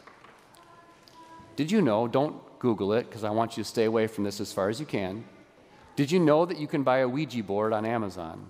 Did 1.56 1.72
you 1.72 1.82
know, 1.82 2.10
don't 2.10 2.42
Google 2.62 2.94
it 2.94 3.10
because 3.10 3.24
I 3.24 3.32
want 3.32 3.58
you 3.58 3.64
to 3.64 3.68
stay 3.68 3.86
away 3.86 4.06
from 4.06 4.24
this 4.24 4.40
as 4.40 4.54
far 4.54 4.70
as 4.70 4.80
you 4.80 4.86
can. 4.86 5.26
Did 5.96 6.12
you 6.12 6.20
know 6.20 6.46
that 6.46 6.60
you 6.60 6.68
can 6.68 6.84
buy 6.84 7.00
a 7.00 7.10
Ouija 7.10 7.42
board 7.42 7.74
on 7.74 7.86
Amazon? 7.86 8.46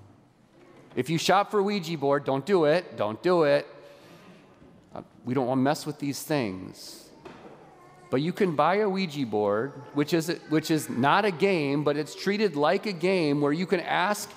If 0.98 1.10
you 1.10 1.18
shop 1.18 1.50
for 1.50 1.64
Ouija 1.64 1.98
board, 1.98 2.26
don't 2.26 2.46
do 2.46 2.66
it. 2.66 2.98
Don't 2.98 3.24
do 3.24 3.44
it. 3.44 3.66
Uh, 4.94 5.04
we 5.24 5.34
don't 5.34 5.48
want 5.48 5.60
to 5.60 5.64
mess 5.64 5.86
with 5.86 5.98
these 6.00 6.22
things. 6.22 7.08
But 8.10 8.22
you 8.22 8.34
can 8.34 8.54
buy 8.54 8.76
a 8.76 8.90
Ouija 8.90 9.26
board, 9.26 9.72
which 9.94 10.14
is, 10.14 10.28
which 10.50 10.70
is 10.70 10.90
not 10.90 11.24
a 11.24 11.32
game, 11.32 11.86
but 11.86 11.96
it's 11.96 12.14
treated 12.14 12.58
like 12.58 12.86
a 12.88 12.92
game 12.92 13.40
where 13.40 13.54
you 13.54 13.66
can 13.66 13.80
ask 13.80 14.30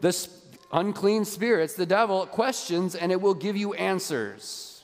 the 0.00 0.28
unclean 0.72 1.24
spirits, 1.24 1.74
the 1.74 1.86
devil, 1.86 2.26
questions 2.26 2.96
and 2.96 3.12
it 3.12 3.20
will 3.20 3.34
give 3.34 3.56
you 3.56 3.74
answers. 3.74 4.82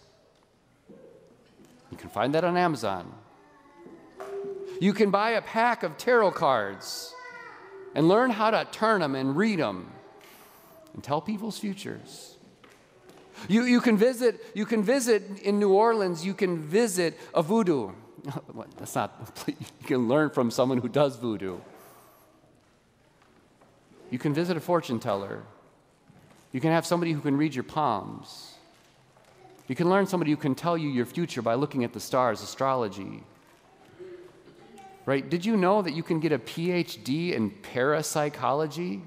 You 1.91 1.97
can 1.97 2.11
find 2.11 2.33
that 2.37 2.45
on 2.45 2.57
Amazon. 2.57 3.13
You 4.81 4.93
can 4.93 5.11
buy 5.11 5.31
a 5.31 5.43
pack 5.43 5.83
of 5.83 5.97
tarot 5.97 6.33
cards 6.33 7.15
and 7.95 8.09
learn 8.09 8.31
how 8.31 8.51
to 8.51 8.67
turn 8.71 9.01
them 9.01 9.15
and 9.15 9.37
read 9.37 9.59
them 9.59 9.91
and 10.95 11.03
tell 11.03 11.21
people's 11.21 11.59
futures. 11.59 12.37
You, 13.49 13.65
you, 13.65 13.81
can 13.81 13.97
visit, 13.97 14.45
you 14.55 14.67
can 14.67 14.83
visit 14.83 15.41
in 15.43 15.59
New 15.59 15.73
Orleans, 15.73 16.25
you 16.25 16.35
can 16.35 16.59
visit 16.59 17.19
a 17.35 17.43
voodoo. 17.43 17.91
That's 18.79 18.95
not, 18.95 19.43
you 19.47 19.87
can 19.87 20.09
learn 20.09 20.31
from 20.31 20.51
someone 20.51 20.79
who 20.79 20.89
does 20.89 21.17
voodoo. 21.17 21.59
You 24.11 24.19
can 24.19 24.33
visit 24.33 24.57
a 24.57 24.61
fortune 24.61 25.01
teller. 25.01 25.43
You 26.53 26.61
can 26.61 26.71
have 26.71 26.87
somebody 26.87 27.13
who 27.13 27.21
can 27.21 27.37
read 27.37 27.55
your 27.55 27.65
palms. 27.65 28.55
You 29.69 29.75
can 29.75 29.91
learn 29.91 30.07
somebody 30.07 30.31
who 30.31 30.37
can 30.37 30.55
tell 30.55 30.79
you 30.79 30.89
your 30.89 31.07
future 31.07 31.43
by 31.43 31.55
looking 31.55 31.85
at 31.85 31.93
the 31.93 32.01
stars, 32.01 32.43
astrology. 32.43 33.23
Right? 35.07 35.29
Did 35.29 35.47
you 35.47 35.57
know 35.57 35.83
that 35.83 35.95
you 35.95 36.03
can 36.03 36.19
get 36.19 36.33
a 36.33 36.39
PhD 36.39 37.33
in 37.33 37.51
parapsychology? 37.51 39.03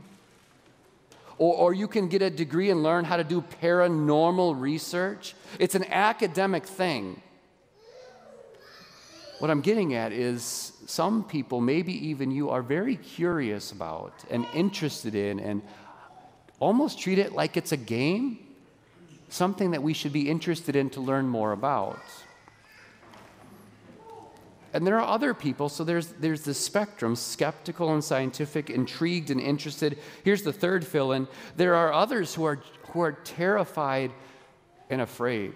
Or, 1.38 1.56
or 1.56 1.74
you 1.74 1.90
can 1.90 2.08
get 2.08 2.22
a 2.22 2.30
degree 2.30 2.70
and 2.70 2.82
learn 2.82 3.04
how 3.04 3.18
to 3.18 3.24
do 3.26 3.44
paranormal 3.62 4.60
research? 4.60 5.36
It's 5.60 5.76
an 5.76 5.84
academic 5.92 6.66
thing. 6.66 7.22
What 9.40 9.52
I'm 9.52 9.62
getting 9.62 9.94
at 9.94 10.14
is 10.14 10.74
some 10.86 11.24
people, 11.24 11.60
maybe 11.60 11.94
even 12.08 12.32
you, 12.32 12.50
are 12.50 12.62
very 12.62 12.96
curious 12.96 13.72
about 13.72 14.14
and 14.30 14.46
interested 14.54 15.16
in 15.16 15.40
and 15.40 15.62
almost 16.60 17.00
treat 17.00 17.20
it 17.20 17.34
like 17.34 17.58
it's 17.58 17.72
a 17.74 17.78
game, 17.78 18.40
something 19.30 19.72
that 19.72 19.84
we 19.84 19.94
should 19.94 20.14
be 20.14 20.30
interested 20.30 20.76
in 20.76 20.90
to 20.92 21.02
learn 21.02 21.28
more 21.28 21.52
about. 21.52 22.00
And 24.74 24.86
there 24.86 25.00
are 25.00 25.08
other 25.08 25.34
people, 25.34 25.70
so 25.70 25.84
there's, 25.84 26.08
there's 26.14 26.42
the 26.42 26.54
spectrum 26.54 27.16
skeptical 27.16 27.94
and 27.94 28.04
scientific, 28.04 28.70
intrigued 28.70 29.32
and 29.32 29.42
interested. 29.42 29.98
Here's 30.24 30.44
the 30.44 30.54
third 30.54 30.86
fill 30.86 31.12
in 31.12 31.28
there 31.58 31.76
are 31.76 31.92
others 31.92 32.36
who 32.36 32.44
are, 32.46 32.60
who 32.92 33.02
are 33.02 33.14
terrified 33.14 34.12
and 34.90 35.02
afraid. 35.02 35.54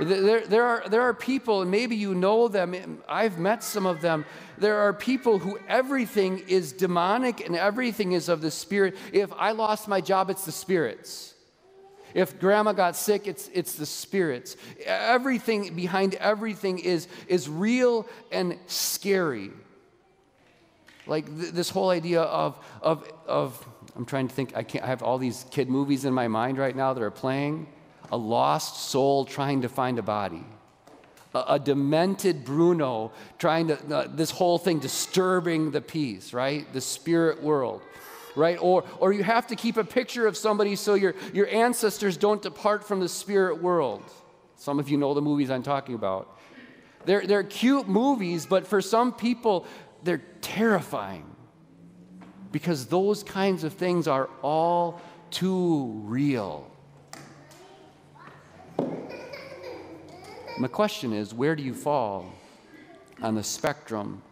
There, 0.00 0.46
there, 0.46 0.64
are, 0.64 0.88
there 0.88 1.02
are 1.02 1.14
people, 1.14 1.62
and 1.62 1.70
maybe 1.70 1.96
you 1.96 2.14
know 2.14 2.46
them, 2.46 3.02
I've 3.08 3.38
met 3.38 3.64
some 3.64 3.84
of 3.84 4.00
them. 4.00 4.24
There 4.56 4.78
are 4.78 4.92
people 4.92 5.38
who 5.38 5.58
everything 5.66 6.38
is 6.46 6.72
demonic 6.72 7.44
and 7.44 7.56
everything 7.56 8.12
is 8.12 8.28
of 8.28 8.40
the 8.40 8.50
spirit. 8.50 8.96
If 9.12 9.32
I 9.32 9.52
lost 9.52 9.88
my 9.88 10.00
job, 10.00 10.30
it's 10.30 10.44
the 10.44 10.52
spirits. 10.52 11.34
If 12.18 12.40
grandma 12.40 12.72
got 12.72 12.96
sick, 12.96 13.28
it's, 13.28 13.48
it's 13.54 13.76
the 13.76 13.86
spirits. 13.86 14.56
Everything 14.84 15.72
behind 15.76 16.16
everything 16.16 16.80
is, 16.80 17.06
is 17.28 17.48
real 17.48 18.08
and 18.32 18.58
scary. 18.66 19.50
Like 21.06 21.26
th- 21.26 21.52
this 21.52 21.70
whole 21.70 21.90
idea 21.90 22.22
of, 22.22 22.58
of, 22.82 23.08
of, 23.28 23.64
I'm 23.94 24.04
trying 24.04 24.26
to 24.26 24.34
think, 24.34 24.56
I, 24.56 24.64
can't, 24.64 24.84
I 24.84 24.88
have 24.88 25.04
all 25.04 25.18
these 25.18 25.46
kid 25.52 25.70
movies 25.70 26.04
in 26.04 26.12
my 26.12 26.26
mind 26.26 26.58
right 26.58 26.74
now 26.74 26.92
that 26.92 27.00
are 27.00 27.10
playing 27.12 27.68
a 28.10 28.16
lost 28.16 28.90
soul 28.90 29.24
trying 29.24 29.62
to 29.62 29.68
find 29.68 30.00
a 30.00 30.02
body, 30.02 30.44
a, 31.36 31.56
demented 31.56 32.44
Bruno 32.44 33.12
trying 33.38 33.68
to, 33.68 33.94
uh, 33.94 34.08
this 34.12 34.32
whole 34.32 34.58
thing 34.58 34.80
disturbing 34.80 35.70
the 35.70 35.80
peace, 35.80 36.32
right? 36.32 36.66
The 36.72 36.80
spirit 36.80 37.44
world. 37.44 37.80
Right? 38.38 38.56
Or, 38.60 38.84
or 39.00 39.12
you 39.12 39.24
have 39.24 39.48
to 39.48 39.56
keep 39.56 39.76
a 39.76 39.84
picture 39.84 40.26
of 40.28 40.36
somebody 40.36 40.76
so 40.76 40.94
your, 40.94 41.14
your 41.34 41.48
ancestors 41.48 42.16
don't 42.16 42.40
depart 42.40 42.86
from 42.86 43.00
the 43.00 43.08
spirit 43.08 43.60
world. 43.60 44.02
Some 44.54 44.78
of 44.78 44.88
you 44.88 44.96
know 44.96 45.12
the 45.12 45.20
movies 45.20 45.50
I'm 45.50 45.64
talking 45.64 45.96
about. 45.96 46.38
They're, 47.04 47.26
they're 47.26 47.42
cute 47.42 47.88
movies, 47.88 48.46
but 48.46 48.66
for 48.66 48.80
some 48.80 49.12
people, 49.12 49.66
they're 50.04 50.22
terrifying 50.40 51.24
because 52.52 52.86
those 52.86 53.24
kinds 53.24 53.64
of 53.64 53.72
things 53.72 54.06
are 54.06 54.30
all 54.40 55.00
too 55.30 55.86
real. 56.04 56.70
My 60.58 60.68
question 60.68 61.12
is 61.12 61.34
where 61.34 61.56
do 61.56 61.62
you 61.62 61.74
fall 61.74 62.32
on 63.20 63.34
the 63.34 63.42
spectrum? 63.42 64.22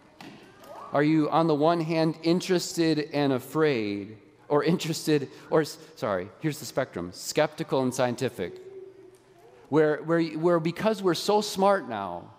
Are 0.92 1.02
you, 1.02 1.28
on 1.30 1.46
the 1.46 1.54
one 1.54 1.80
hand, 1.80 2.16
interested 2.22 3.10
and 3.12 3.32
afraid, 3.32 4.18
or 4.48 4.62
interested, 4.64 5.28
or 5.50 5.64
sorry, 5.64 6.28
here's 6.40 6.58
the 6.58 6.64
spectrum 6.64 7.10
skeptical 7.12 7.82
and 7.82 7.92
scientific? 7.92 8.60
Where, 9.68 9.96
where, 10.04 10.22
where 10.22 10.60
because 10.60 11.02
we're 11.02 11.14
so 11.14 11.40
smart 11.40 11.88
now, 11.88 12.30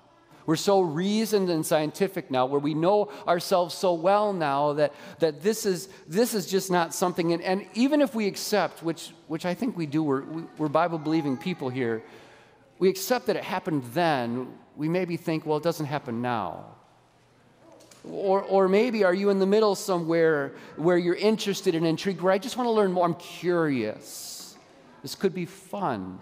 we're 0.45 0.55
so 0.55 0.79
reasoned 0.79 1.49
and 1.49 1.65
scientific 1.65 2.31
now, 2.31 2.45
where 2.45 2.59
we 2.61 2.73
know 2.73 3.11
ourselves 3.27 3.75
so 3.75 3.93
well 3.93 4.31
now 4.31 4.73
that, 4.73 4.93
that 5.19 5.43
this, 5.43 5.65
is, 5.65 5.89
this 6.07 6.33
is 6.33 6.45
just 6.45 6.71
not 6.71 6.93
something, 6.93 7.33
and, 7.33 7.43
and 7.43 7.67
even 7.73 8.01
if 8.01 8.15
we 8.15 8.27
accept, 8.27 8.81
which, 8.81 9.11
which 9.27 9.45
I 9.45 9.53
think 9.53 9.75
we 9.75 9.85
do, 9.85 10.01
we're, 10.01 10.23
we're 10.57 10.69
Bible 10.69 10.99
believing 10.99 11.35
people 11.35 11.67
here, 11.67 12.01
we 12.79 12.87
accept 12.87 13.25
that 13.25 13.35
it 13.35 13.43
happened 13.43 13.83
then, 13.93 14.53
we 14.77 14.87
maybe 14.87 15.17
think, 15.17 15.45
well, 15.45 15.57
it 15.57 15.63
doesn't 15.63 15.87
happen 15.87 16.21
now. 16.21 16.76
Or, 18.11 18.41
or 18.41 18.67
maybe 18.67 19.03
are 19.03 19.13
you 19.13 19.29
in 19.29 19.39
the 19.39 19.45
middle 19.45 19.75
somewhere 19.75 20.53
where 20.75 20.97
you're 20.97 21.15
interested 21.15 21.75
and 21.75 21.85
intrigued, 21.85 22.21
where 22.21 22.33
I 22.33 22.37
just 22.37 22.57
want 22.57 22.67
to 22.67 22.71
learn 22.71 22.91
more, 22.91 23.05
I'm 23.05 23.15
curious. 23.15 24.55
This 25.01 25.15
could 25.15 25.33
be 25.33 25.45
fun. 25.45 26.19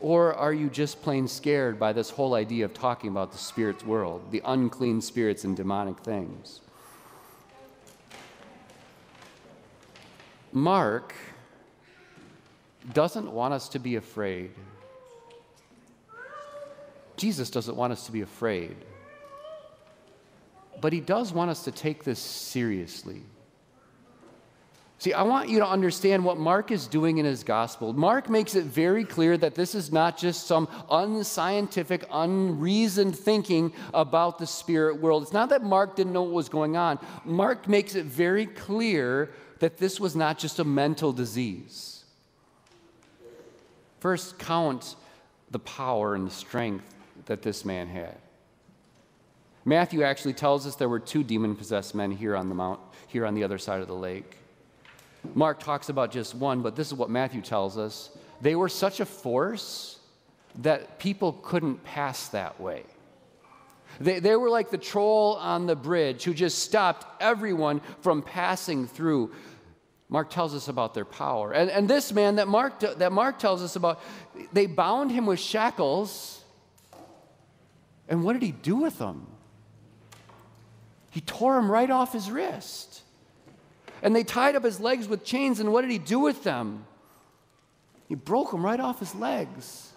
Or 0.00 0.34
are 0.34 0.52
you 0.52 0.70
just 0.70 1.02
plain 1.02 1.28
scared 1.28 1.78
by 1.78 1.92
this 1.92 2.08
whole 2.08 2.34
idea 2.34 2.64
of 2.64 2.72
talking 2.72 3.10
about 3.10 3.32
the 3.32 3.38
spirit's 3.38 3.84
world, 3.84 4.30
the 4.30 4.42
unclean 4.44 5.02
spirits 5.02 5.44
and 5.44 5.56
demonic 5.56 5.98
things? 5.98 6.60
Mark 10.52 11.14
doesn't 12.92 13.30
want 13.30 13.54
us 13.54 13.68
to 13.68 13.78
be 13.78 13.96
afraid. 13.96 14.50
Jesus 17.16 17.50
doesn't 17.50 17.76
want 17.76 17.92
us 17.92 18.06
to 18.06 18.12
be 18.12 18.22
afraid. 18.22 18.74
But 20.80 20.92
he 20.92 21.00
does 21.00 21.32
want 21.32 21.50
us 21.50 21.64
to 21.64 21.70
take 21.70 22.04
this 22.04 22.18
seriously. 22.18 23.22
See, 25.00 25.14
I 25.14 25.22
want 25.22 25.48
you 25.48 25.60
to 25.60 25.66
understand 25.66 26.26
what 26.26 26.36
Mark 26.36 26.70
is 26.70 26.86
doing 26.86 27.16
in 27.16 27.24
his 27.24 27.42
gospel. 27.42 27.94
Mark 27.94 28.28
makes 28.28 28.54
it 28.54 28.66
very 28.66 29.02
clear 29.02 29.38
that 29.38 29.54
this 29.54 29.74
is 29.74 29.90
not 29.90 30.18
just 30.18 30.46
some 30.46 30.68
unscientific, 30.90 32.04
unreasoned 32.12 33.18
thinking 33.18 33.72
about 33.94 34.38
the 34.38 34.46
spirit 34.46 35.00
world. 35.00 35.22
It's 35.22 35.32
not 35.32 35.48
that 35.48 35.62
Mark 35.62 35.96
didn't 35.96 36.12
know 36.12 36.22
what 36.22 36.34
was 36.34 36.50
going 36.50 36.76
on. 36.76 36.98
Mark 37.24 37.66
makes 37.66 37.94
it 37.94 38.04
very 38.04 38.44
clear 38.44 39.30
that 39.60 39.78
this 39.78 39.98
was 39.98 40.14
not 40.14 40.38
just 40.38 40.58
a 40.58 40.64
mental 40.64 41.12
disease. 41.12 42.04
First, 44.00 44.38
count 44.38 44.96
the 45.50 45.60
power 45.60 46.14
and 46.14 46.26
the 46.26 46.30
strength 46.30 46.94
that 47.24 47.40
this 47.40 47.64
man 47.64 47.88
had. 47.88 48.18
Matthew 49.64 50.02
actually 50.02 50.32
tells 50.34 50.66
us 50.66 50.76
there 50.76 50.88
were 50.88 51.00
two 51.00 51.22
demon 51.22 51.54
possessed 51.54 51.94
men 51.94 52.10
here 52.10 52.36
on 52.36 52.48
the 52.48 52.54
mount, 52.54 52.80
here 53.08 53.26
on 53.26 53.34
the 53.34 53.44
other 53.44 53.58
side 53.58 53.80
of 53.80 53.88
the 53.88 53.94
lake. 53.94 54.36
Mark 55.34 55.60
talks 55.60 55.90
about 55.90 56.10
just 56.10 56.34
one, 56.34 56.62
but 56.62 56.76
this 56.76 56.86
is 56.86 56.94
what 56.94 57.10
Matthew 57.10 57.42
tells 57.42 57.76
us. 57.76 58.10
They 58.40 58.54
were 58.54 58.70
such 58.70 59.00
a 59.00 59.04
force 59.04 59.98
that 60.60 60.98
people 60.98 61.34
couldn't 61.42 61.84
pass 61.84 62.28
that 62.28 62.58
way. 62.58 62.84
They, 64.00 64.18
they 64.18 64.34
were 64.34 64.48
like 64.48 64.70
the 64.70 64.78
troll 64.78 65.34
on 65.34 65.66
the 65.66 65.76
bridge 65.76 66.24
who 66.24 66.32
just 66.32 66.60
stopped 66.60 67.06
everyone 67.20 67.82
from 68.00 68.22
passing 68.22 68.86
through. 68.86 69.32
Mark 70.08 70.30
tells 70.30 70.54
us 70.54 70.68
about 70.68 70.94
their 70.94 71.04
power. 71.04 71.52
And, 71.52 71.70
and 71.70 71.86
this 71.86 72.12
man 72.12 72.36
that 72.36 72.48
Mark, 72.48 72.80
that 72.80 73.12
Mark 73.12 73.38
tells 73.38 73.62
us 73.62 73.76
about, 73.76 74.00
they 74.52 74.66
bound 74.66 75.10
him 75.10 75.26
with 75.26 75.38
shackles 75.38 76.40
and 78.10 78.24
what 78.24 78.32
did 78.32 78.42
he 78.42 78.50
do 78.50 78.76
with 78.76 78.98
them? 78.98 79.26
He 81.10 81.20
tore 81.20 81.54
them 81.54 81.70
right 81.70 81.90
off 81.90 82.12
his 82.12 82.30
wrist. 82.30 83.02
And 84.02 84.16
they 84.16 84.24
tied 84.24 84.56
up 84.56 84.64
his 84.64 84.80
legs 84.80 85.08
with 85.08 85.24
chains, 85.24 85.60
and 85.60 85.72
what 85.72 85.82
did 85.82 85.90
he 85.90 85.98
do 85.98 86.20
with 86.20 86.42
them? 86.44 86.86
He 88.08 88.14
broke 88.14 88.52
them 88.52 88.64
right 88.64 88.80
off 88.80 88.98
his 88.98 89.14
legs. 89.14 89.92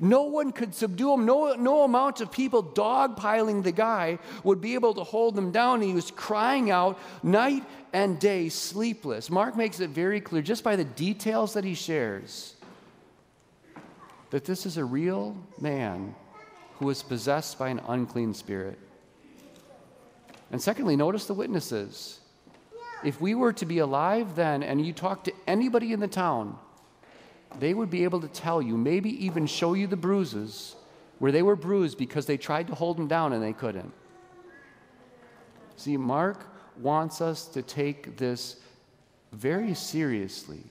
No 0.00 0.24
one 0.24 0.52
could 0.52 0.74
subdue 0.74 1.12
him. 1.12 1.24
No, 1.24 1.54
no 1.54 1.84
amount 1.84 2.20
of 2.20 2.32
people 2.32 2.62
dogpiling 2.62 3.62
the 3.62 3.72
guy 3.72 4.18
would 4.42 4.60
be 4.60 4.74
able 4.74 4.94
to 4.94 5.04
hold 5.04 5.38
him 5.38 5.52
down. 5.52 5.80
He 5.80 5.92
was 5.92 6.10
crying 6.10 6.70
out 6.70 6.98
night 7.22 7.64
and 7.92 8.18
day, 8.18 8.48
sleepless. 8.48 9.30
Mark 9.30 9.56
makes 9.56 9.80
it 9.80 9.90
very 9.90 10.20
clear, 10.20 10.42
just 10.42 10.64
by 10.64 10.76
the 10.76 10.84
details 10.84 11.54
that 11.54 11.64
he 11.64 11.74
shares, 11.74 12.54
that 14.30 14.44
this 14.44 14.66
is 14.66 14.76
a 14.76 14.84
real 14.84 15.36
man 15.60 16.14
who 16.78 16.86
was 16.86 17.02
possessed 17.02 17.58
by 17.58 17.68
an 17.68 17.80
unclean 17.86 18.34
spirit. 18.34 18.78
And 20.54 20.62
secondly, 20.62 20.94
notice 20.94 21.26
the 21.26 21.34
witnesses. 21.34 22.20
If 23.02 23.20
we 23.20 23.34
were 23.34 23.52
to 23.54 23.66
be 23.66 23.78
alive 23.78 24.36
then 24.36 24.62
and 24.62 24.86
you 24.86 24.92
talk 24.92 25.24
to 25.24 25.32
anybody 25.48 25.92
in 25.92 25.98
the 25.98 26.06
town, 26.06 26.56
they 27.58 27.74
would 27.74 27.90
be 27.90 28.04
able 28.04 28.20
to 28.20 28.28
tell 28.28 28.62
you, 28.62 28.76
maybe 28.76 29.26
even 29.26 29.48
show 29.48 29.74
you 29.74 29.88
the 29.88 29.96
bruises 29.96 30.76
where 31.18 31.32
they 31.32 31.42
were 31.42 31.56
bruised 31.56 31.98
because 31.98 32.26
they 32.26 32.36
tried 32.36 32.68
to 32.68 32.74
hold 32.76 33.00
him 33.00 33.08
down 33.08 33.32
and 33.32 33.42
they 33.42 33.52
couldn't. 33.52 33.92
See, 35.76 35.96
Mark 35.96 36.46
wants 36.80 37.20
us 37.20 37.46
to 37.46 37.60
take 37.60 38.16
this 38.16 38.60
very 39.32 39.74
seriously. 39.74 40.62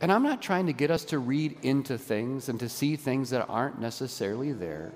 And 0.00 0.10
I'm 0.10 0.24
not 0.24 0.42
trying 0.42 0.66
to 0.66 0.72
get 0.72 0.90
us 0.90 1.04
to 1.04 1.20
read 1.20 1.58
into 1.62 1.96
things 1.96 2.48
and 2.48 2.58
to 2.58 2.68
see 2.68 2.96
things 2.96 3.30
that 3.30 3.46
aren't 3.48 3.80
necessarily 3.80 4.50
there. 4.52 4.90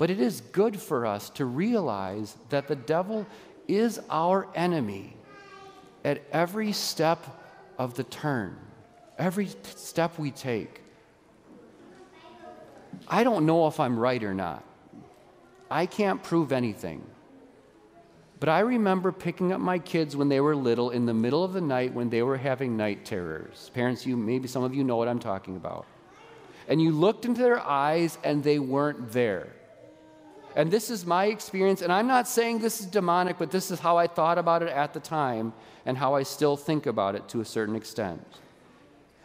But 0.00 0.08
it 0.08 0.18
is 0.18 0.40
good 0.52 0.80
for 0.80 1.04
us 1.04 1.28
to 1.30 1.44
realize 1.44 2.34
that 2.48 2.68
the 2.68 2.74
devil 2.74 3.26
is 3.68 4.00
our 4.08 4.48
enemy 4.54 5.14
at 6.06 6.22
every 6.32 6.72
step 6.72 7.22
of 7.76 7.92
the 7.96 8.04
turn, 8.04 8.56
every 9.18 9.50
step 9.62 10.18
we 10.18 10.30
take. 10.30 10.80
I 13.06 13.24
don't 13.24 13.44
know 13.44 13.66
if 13.66 13.78
I'm 13.78 13.98
right 13.98 14.24
or 14.24 14.32
not. 14.32 14.64
I 15.70 15.84
can't 15.84 16.22
prove 16.22 16.50
anything. 16.50 17.04
But 18.38 18.48
I 18.48 18.60
remember 18.60 19.12
picking 19.12 19.52
up 19.52 19.60
my 19.60 19.78
kids 19.78 20.16
when 20.16 20.30
they 20.30 20.40
were 20.40 20.56
little 20.56 20.88
in 20.88 21.04
the 21.04 21.12
middle 21.12 21.44
of 21.44 21.52
the 21.52 21.60
night 21.60 21.92
when 21.92 22.08
they 22.08 22.22
were 22.22 22.38
having 22.38 22.74
night 22.74 23.04
terrors. 23.04 23.70
Parents, 23.74 24.06
you 24.06 24.16
maybe 24.16 24.48
some 24.48 24.64
of 24.64 24.74
you 24.74 24.82
know 24.82 24.96
what 24.96 25.08
I'm 25.08 25.18
talking 25.18 25.56
about. 25.56 25.84
And 26.68 26.80
you 26.80 26.90
looked 26.90 27.26
into 27.26 27.42
their 27.42 27.60
eyes 27.60 28.16
and 28.24 28.42
they 28.42 28.58
weren't 28.58 29.12
there. 29.12 29.56
And 30.56 30.70
this 30.70 30.90
is 30.90 31.06
my 31.06 31.26
experience, 31.26 31.80
and 31.80 31.92
I'm 31.92 32.08
not 32.08 32.26
saying 32.26 32.58
this 32.58 32.80
is 32.80 32.86
demonic, 32.86 33.38
but 33.38 33.50
this 33.50 33.70
is 33.70 33.78
how 33.78 33.96
I 33.96 34.06
thought 34.06 34.36
about 34.36 34.62
it 34.62 34.68
at 34.68 34.92
the 34.92 35.00
time 35.00 35.52
and 35.86 35.96
how 35.96 36.14
I 36.14 36.24
still 36.24 36.56
think 36.56 36.86
about 36.86 37.14
it 37.14 37.28
to 37.28 37.40
a 37.40 37.44
certain 37.44 37.76
extent. 37.76 38.24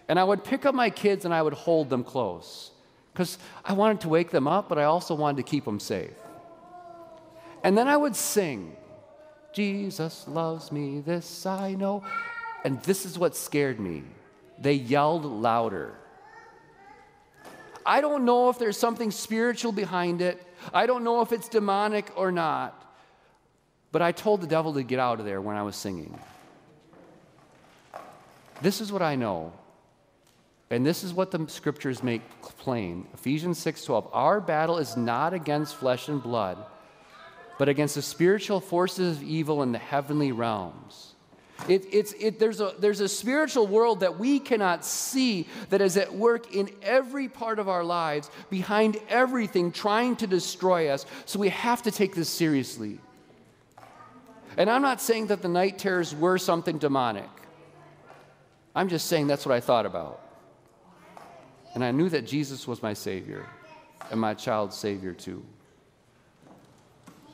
And 0.07 0.19
I 0.19 0.23
would 0.23 0.43
pick 0.43 0.65
up 0.65 0.75
my 0.75 0.89
kids 0.89 1.25
and 1.25 1.33
I 1.33 1.41
would 1.41 1.53
hold 1.53 1.89
them 1.89 2.03
close 2.03 2.71
because 3.11 3.39
I 3.63 3.73
wanted 3.73 4.01
to 4.01 4.09
wake 4.09 4.29
them 4.29 4.47
up, 4.47 4.69
but 4.69 4.77
I 4.77 4.83
also 4.83 5.15
wanted 5.15 5.37
to 5.37 5.43
keep 5.43 5.65
them 5.65 5.79
safe. 5.79 6.13
And 7.63 7.75
then 7.75 7.87
I 7.87 7.97
would 7.97 8.15
sing, 8.15 8.75
Jesus 9.51 10.27
loves 10.27 10.71
me, 10.71 10.99
this 10.99 11.45
I 11.45 11.73
know. 11.73 12.03
And 12.63 12.81
this 12.83 13.05
is 13.05 13.17
what 13.17 13.35
scared 13.35 13.79
me. 13.79 14.03
They 14.59 14.73
yelled 14.73 15.25
louder. 15.25 15.95
I 17.85 18.01
don't 18.01 18.25
know 18.25 18.49
if 18.49 18.59
there's 18.59 18.77
something 18.77 19.11
spiritual 19.11 19.71
behind 19.71 20.21
it. 20.21 20.44
I 20.73 20.85
don't 20.85 21.03
know 21.03 21.21
if 21.21 21.31
it's 21.31 21.49
demonic 21.49 22.11
or 22.15 22.31
not. 22.31 22.81
But 23.91 24.01
I 24.01 24.11
told 24.11 24.41
the 24.41 24.47
devil 24.47 24.73
to 24.73 24.83
get 24.83 24.99
out 24.99 25.19
of 25.19 25.25
there 25.25 25.39
when 25.39 25.55
I 25.55 25.63
was 25.63 25.75
singing. 25.75 26.19
This 28.61 28.81
is 28.81 28.91
what 28.91 29.01
I 29.01 29.15
know. 29.15 29.53
And 30.69 30.85
this 30.85 31.03
is 31.03 31.13
what 31.13 31.31
the 31.31 31.47
scriptures 31.47 32.03
make 32.03 32.21
plain. 32.41 33.07
Ephesians 33.13 33.57
6:12. 33.59 34.09
Our 34.11 34.41
battle 34.41 34.77
is 34.79 34.97
not 34.97 35.33
against 35.33 35.75
flesh 35.75 36.09
and 36.09 36.21
blood, 36.21 36.57
but 37.57 37.69
against 37.69 37.95
the 37.95 38.01
spiritual 38.01 38.59
forces 38.59 39.17
of 39.17 39.23
evil 39.23 39.63
in 39.63 39.71
the 39.71 39.77
heavenly 39.77 40.33
realms. 40.33 41.14
It, 41.69 41.85
it's, 41.91 42.13
it, 42.13 42.37
there's, 42.37 42.59
a, 42.59 42.73
there's 42.79 42.99
a 42.99 43.07
spiritual 43.07 43.65
world 43.65 44.01
that 44.01 44.19
we 44.19 44.39
cannot 44.39 44.85
see 44.85 45.47
that 45.69 45.81
is 45.81 45.97
at 45.97 46.13
work 46.13 46.53
in 46.53 46.69
every 46.81 47.27
part 47.27 47.59
of 47.59 47.69
our 47.69 47.83
lives, 47.83 48.29
behind 48.49 48.97
everything, 49.09 49.71
trying 49.71 50.15
to 50.17 50.27
destroy 50.27 50.89
us. 50.89 51.05
So 51.25 51.39
we 51.39 51.49
have 51.49 51.81
to 51.83 51.91
take 51.91 52.13
this 52.13 52.29
seriously. 52.29 52.99
And 54.57 54.69
I'm 54.69 54.81
not 54.81 55.01
saying 55.01 55.27
that 55.27 55.41
the 55.41 55.47
night 55.47 55.79
terrors 55.79 56.13
were 56.13 56.37
something 56.37 56.77
demonic, 56.77 57.29
I'm 58.75 58.89
just 58.89 59.07
saying 59.07 59.27
that's 59.27 59.45
what 59.45 59.55
I 59.55 59.61
thought 59.61 59.85
about. 59.85 60.21
And 61.73 61.83
I 61.83 61.91
knew 61.91 62.09
that 62.09 62.25
Jesus 62.25 62.67
was 62.67 62.83
my 62.83 62.93
Savior 62.93 63.45
and 64.11 64.19
my 64.19 64.33
child's 64.33 64.77
Savior 64.77 65.13
too. 65.13 65.43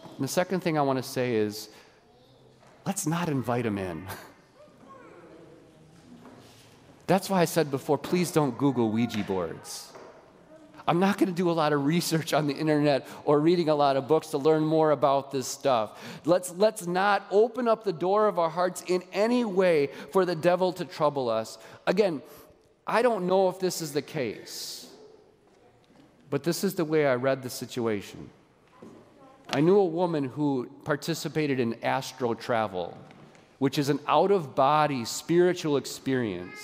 And 0.04 0.24
the 0.24 0.28
second 0.28 0.62
thing 0.62 0.78
I 0.78 0.82
want 0.82 0.98
to 0.98 1.04
say 1.04 1.36
is 1.36 1.70
let's 2.86 3.06
not 3.08 3.30
invite 3.30 3.66
him 3.66 3.78
in. 3.78 4.08
That's 7.08 7.30
why 7.30 7.42
I 7.42 7.46
said 7.46 7.72
before 7.72 7.98
please 7.98 8.32
don't 8.32 8.58
Google 8.58 8.90
Ouija 8.90 9.24
boards. 9.24 9.92
I'm 10.88 11.00
not 11.00 11.18
going 11.18 11.30
to 11.30 11.36
do 11.36 11.50
a 11.50 11.54
lot 11.54 11.74
of 11.74 11.86
research 11.86 12.34
on 12.34 12.48
the 12.48 12.54
internet 12.54 13.08
or 13.26 13.40
reading 13.40 13.70
a 13.70 13.76
lot 13.76 13.96
of 13.98 14.08
books 14.08 14.28
to 14.28 14.38
learn 14.38 14.64
more 14.64 14.92
about 14.92 15.32
this 15.32 15.48
stuff. 15.48 16.22
Let's, 16.26 16.52
let's 16.52 16.88
not 16.88 17.26
open 17.32 17.68
up 17.68 17.84
the 17.84 17.94
door 17.94 18.28
of 18.28 18.40
our 18.40 18.50
hearts 18.50 18.84
in 18.88 19.04
any 19.14 19.46
way 19.46 19.90
for 20.12 20.26
the 20.26 20.36
devil 20.36 20.74
to 20.74 20.86
trouble 20.86 21.30
us. 21.30 21.58
Again, 21.86 22.22
I 22.86 23.02
don't 23.02 23.28
know 23.28 23.50
if 23.50 23.60
this 23.60 23.82
is 23.82 23.94
the 23.94 24.02
case, 24.02 24.88
but 26.30 26.44
this 26.44 26.64
is 26.64 26.76
the 26.76 26.86
way 26.86 27.06
I 27.06 27.16
read 27.16 27.44
the 27.44 27.50
situation. 27.50 28.30
I 29.54 29.60
knew 29.60 29.78
a 29.78 29.86
woman 29.86 30.24
who 30.24 30.70
participated 30.86 31.60
in 31.60 31.76
astral 31.84 32.36
travel, 32.36 32.98
which 33.60 33.78
is 33.78 33.90
an 33.90 34.00
out 34.08 34.32
of 34.32 34.56
body 34.56 35.04
spiritual 35.04 35.76
experience. 35.76 36.58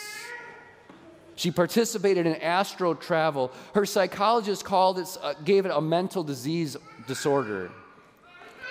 She 1.35 1.51
participated 1.51 2.25
in 2.25 2.35
astral 2.35 2.95
travel. 2.95 3.51
Her 3.75 3.85
psychologist 3.85 4.63
called 4.63 4.99
it, 4.99 5.17
uh, 5.21 5.33
gave 5.43 5.65
it 5.65 5.71
a 5.73 5.81
mental 5.81 6.23
disease 6.23 6.77
disorder. 7.07 7.71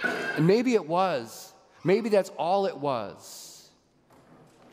And 0.02 0.46
maybe 0.46 0.74
it 0.74 0.86
was. 0.86 1.52
Maybe 1.84 2.08
that's 2.08 2.30
all 2.38 2.66
it 2.66 2.76
was. 2.76 3.68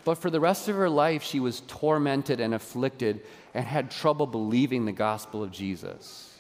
But 0.05 0.15
for 0.15 0.29
the 0.29 0.39
rest 0.39 0.69
of 0.69 0.75
her 0.75 0.89
life, 0.89 1.21
she 1.21 1.39
was 1.39 1.61
tormented 1.67 2.39
and 2.39 2.53
afflicted 2.53 3.21
and 3.53 3.65
had 3.65 3.91
trouble 3.91 4.25
believing 4.25 4.85
the 4.85 4.91
gospel 4.91 5.43
of 5.43 5.51
Jesus. 5.51 6.32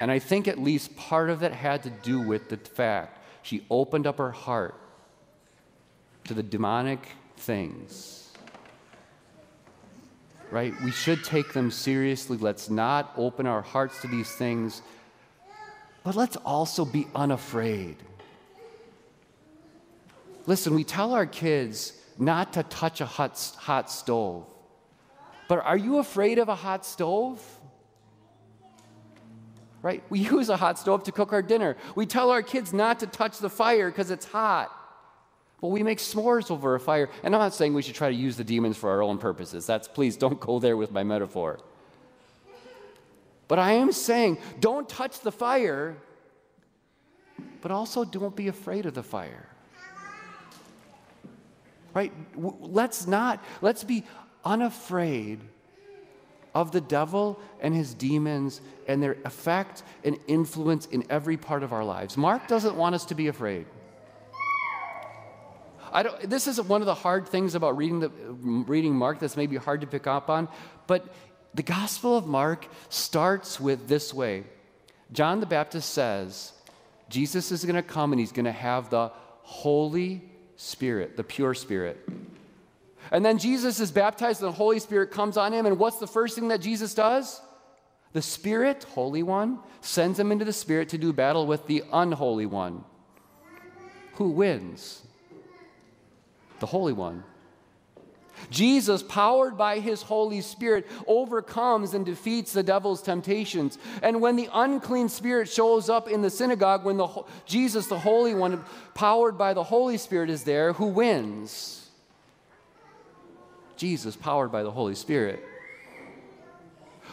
And 0.00 0.10
I 0.10 0.18
think 0.18 0.48
at 0.48 0.58
least 0.58 0.96
part 0.96 1.30
of 1.30 1.42
it 1.42 1.52
had 1.52 1.82
to 1.84 1.90
do 1.90 2.20
with 2.20 2.48
the 2.48 2.56
fact 2.56 3.18
she 3.42 3.64
opened 3.70 4.06
up 4.06 4.18
her 4.18 4.32
heart 4.32 4.74
to 6.24 6.34
the 6.34 6.42
demonic 6.42 7.00
things. 7.36 8.30
Right? 10.50 10.74
We 10.84 10.90
should 10.90 11.24
take 11.24 11.52
them 11.52 11.70
seriously. 11.70 12.36
Let's 12.36 12.70
not 12.70 13.12
open 13.16 13.46
our 13.46 13.62
hearts 13.62 14.00
to 14.02 14.08
these 14.08 14.30
things, 14.30 14.82
but 16.04 16.14
let's 16.14 16.36
also 16.36 16.84
be 16.84 17.06
unafraid. 17.14 17.96
Listen, 20.46 20.74
we 20.74 20.84
tell 20.84 21.12
our 21.12 21.26
kids 21.26 21.92
not 22.18 22.52
to 22.52 22.62
touch 22.64 23.00
a 23.00 23.06
hot, 23.06 23.38
hot 23.58 23.90
stove. 23.90 24.46
But 25.48 25.64
are 25.64 25.76
you 25.76 25.98
afraid 25.98 26.38
of 26.38 26.48
a 26.48 26.54
hot 26.54 26.86
stove? 26.86 27.40
Right? 29.82 30.02
We 30.10 30.18
use 30.36 30.48
a 30.48 30.56
hot 30.56 30.78
stove 30.78 31.04
to 31.04 31.12
cook 31.12 31.32
our 31.32 31.42
dinner. 31.42 31.76
We 31.94 32.06
tell 32.06 32.30
our 32.30 32.42
kids 32.42 32.72
not 32.72 33.00
to 33.00 33.06
touch 33.06 33.38
the 33.38 33.50
fire 33.50 33.90
because 33.90 34.10
it's 34.10 34.26
hot. 34.26 34.72
But 35.60 35.68
we 35.68 35.82
make 35.82 35.98
s'mores 35.98 36.50
over 36.50 36.74
a 36.74 36.80
fire. 36.80 37.08
And 37.22 37.34
I'm 37.34 37.40
not 37.40 37.54
saying 37.54 37.72
we 37.72 37.82
should 37.82 37.94
try 37.94 38.10
to 38.10 38.14
use 38.14 38.36
the 38.36 38.44
demons 38.44 38.76
for 38.76 38.90
our 38.90 39.02
own 39.02 39.18
purposes. 39.18 39.66
That's, 39.66 39.88
please, 39.88 40.16
don't 40.16 40.38
go 40.38 40.58
there 40.58 40.76
with 40.76 40.92
my 40.92 41.02
metaphor. 41.02 41.60
But 43.48 43.58
I 43.58 43.72
am 43.72 43.92
saying, 43.92 44.38
don't 44.60 44.88
touch 44.88 45.20
the 45.20 45.32
fire, 45.32 45.96
but 47.62 47.70
also 47.70 48.04
don't 48.04 48.36
be 48.36 48.48
afraid 48.48 48.86
of 48.86 48.94
the 48.94 49.02
fire. 49.02 49.48
Right? 51.94 52.12
Let's 52.36 53.06
not, 53.06 53.42
let's 53.62 53.82
be 53.82 54.04
unafraid 54.44 55.40
of 56.56 56.72
the 56.72 56.80
devil 56.80 57.38
and 57.60 57.74
his 57.74 57.92
demons 57.92 58.62
and 58.88 59.02
their 59.02 59.18
effect 59.26 59.82
and 60.04 60.18
influence 60.26 60.86
in 60.86 61.04
every 61.10 61.36
part 61.36 61.62
of 61.62 61.70
our 61.70 61.84
lives. 61.84 62.16
Mark 62.16 62.48
doesn't 62.48 62.76
want 62.76 62.94
us 62.94 63.04
to 63.04 63.14
be 63.14 63.28
afraid. 63.28 63.66
I 65.92 66.02
don't, 66.02 66.18
this 66.30 66.46
is 66.46 66.58
one 66.62 66.80
of 66.80 66.86
the 66.86 66.94
hard 66.94 67.28
things 67.28 67.54
about 67.54 67.76
reading, 67.76 68.00
the, 68.00 68.08
reading 68.08 68.94
Mark 68.94 69.18
that's 69.18 69.36
maybe 69.36 69.56
hard 69.56 69.82
to 69.82 69.86
pick 69.86 70.06
up 70.06 70.30
on, 70.30 70.48
but 70.86 71.04
the 71.52 71.62
Gospel 71.62 72.16
of 72.16 72.26
Mark 72.26 72.66
starts 72.88 73.60
with 73.60 73.86
this 73.86 74.14
way 74.14 74.44
John 75.12 75.40
the 75.40 75.46
Baptist 75.46 75.92
says, 75.92 76.52
Jesus 77.10 77.52
is 77.52 77.64
going 77.66 77.76
to 77.76 77.82
come 77.82 78.12
and 78.12 78.18
he's 78.18 78.32
going 78.32 78.46
to 78.46 78.50
have 78.50 78.88
the 78.88 79.12
Holy 79.42 80.22
Spirit, 80.56 81.18
the 81.18 81.22
pure 81.22 81.52
Spirit. 81.52 81.98
And 83.10 83.24
then 83.24 83.38
Jesus 83.38 83.80
is 83.80 83.90
baptized, 83.90 84.42
and 84.42 84.48
the 84.48 84.56
Holy 84.56 84.78
Spirit 84.78 85.10
comes 85.10 85.36
on 85.36 85.52
him. 85.52 85.66
And 85.66 85.78
what's 85.78 85.98
the 85.98 86.06
first 86.06 86.34
thing 86.34 86.48
that 86.48 86.60
Jesus 86.60 86.94
does? 86.94 87.40
The 88.12 88.22
Spirit, 88.22 88.84
Holy 88.94 89.22
One, 89.22 89.60
sends 89.80 90.18
him 90.18 90.32
into 90.32 90.44
the 90.44 90.52
Spirit 90.52 90.88
to 90.90 90.98
do 90.98 91.12
battle 91.12 91.46
with 91.46 91.66
the 91.66 91.84
unholy 91.92 92.46
one. 92.46 92.84
Who 94.14 94.30
wins? 94.30 95.02
The 96.60 96.66
Holy 96.66 96.92
One. 96.92 97.24
Jesus, 98.50 99.02
powered 99.02 99.56
by 99.56 99.78
his 99.78 100.02
Holy 100.02 100.40
Spirit, 100.40 100.86
overcomes 101.06 101.94
and 101.94 102.04
defeats 102.04 102.52
the 102.52 102.62
devil's 102.62 103.02
temptations. 103.02 103.78
And 104.02 104.20
when 104.20 104.36
the 104.36 104.48
unclean 104.52 105.08
spirit 105.08 105.48
shows 105.48 105.88
up 105.88 106.08
in 106.08 106.22
the 106.22 106.30
synagogue, 106.30 106.84
when 106.84 106.98
the, 106.98 107.08
Jesus, 107.46 107.86
the 107.86 107.98
Holy 107.98 108.34
One, 108.34 108.62
powered 108.94 109.38
by 109.38 109.54
the 109.54 109.64
Holy 109.64 109.96
Spirit, 109.96 110.30
is 110.30 110.44
there, 110.44 110.74
who 110.74 110.86
wins? 110.86 111.85
Jesus, 113.76 114.16
powered 114.16 114.50
by 114.50 114.62
the 114.62 114.70
Holy 114.70 114.94
Spirit 114.94 115.44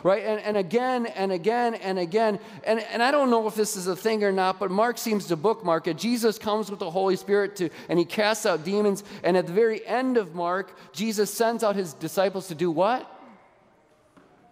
right? 0.03 0.23
And, 0.23 0.41
and 0.41 0.57
again 0.57 1.05
and 1.07 1.31
again 1.31 1.75
and 1.75 1.97
again. 1.97 2.39
And, 2.65 2.79
and 2.79 3.01
I 3.01 3.09
don't 3.09 3.29
know 3.29 3.47
if 3.47 3.55
this 3.55 3.75
is 3.75 3.87
a 3.87 3.95
thing 3.95 4.23
or 4.23 4.31
not, 4.31 4.59
but 4.59 4.69
Mark 4.69 4.97
seems 4.97 5.27
to 5.27 5.35
bookmark 5.35 5.87
it. 5.87 5.97
Jesus 5.97 6.37
comes 6.37 6.69
with 6.69 6.79
the 6.79 6.91
Holy 6.91 7.15
Spirit 7.15 7.55
to, 7.57 7.69
and 7.89 7.97
he 7.97 8.05
casts 8.05 8.45
out 8.45 8.63
demons. 8.63 9.03
And 9.23 9.37
at 9.37 9.47
the 9.47 9.53
very 9.53 9.85
end 9.85 10.17
of 10.17 10.35
Mark, 10.35 10.77
Jesus 10.91 11.33
sends 11.33 11.63
out 11.63 11.75
his 11.75 11.93
disciples 11.93 12.47
to 12.49 12.55
do 12.55 12.69
what? 12.69 13.09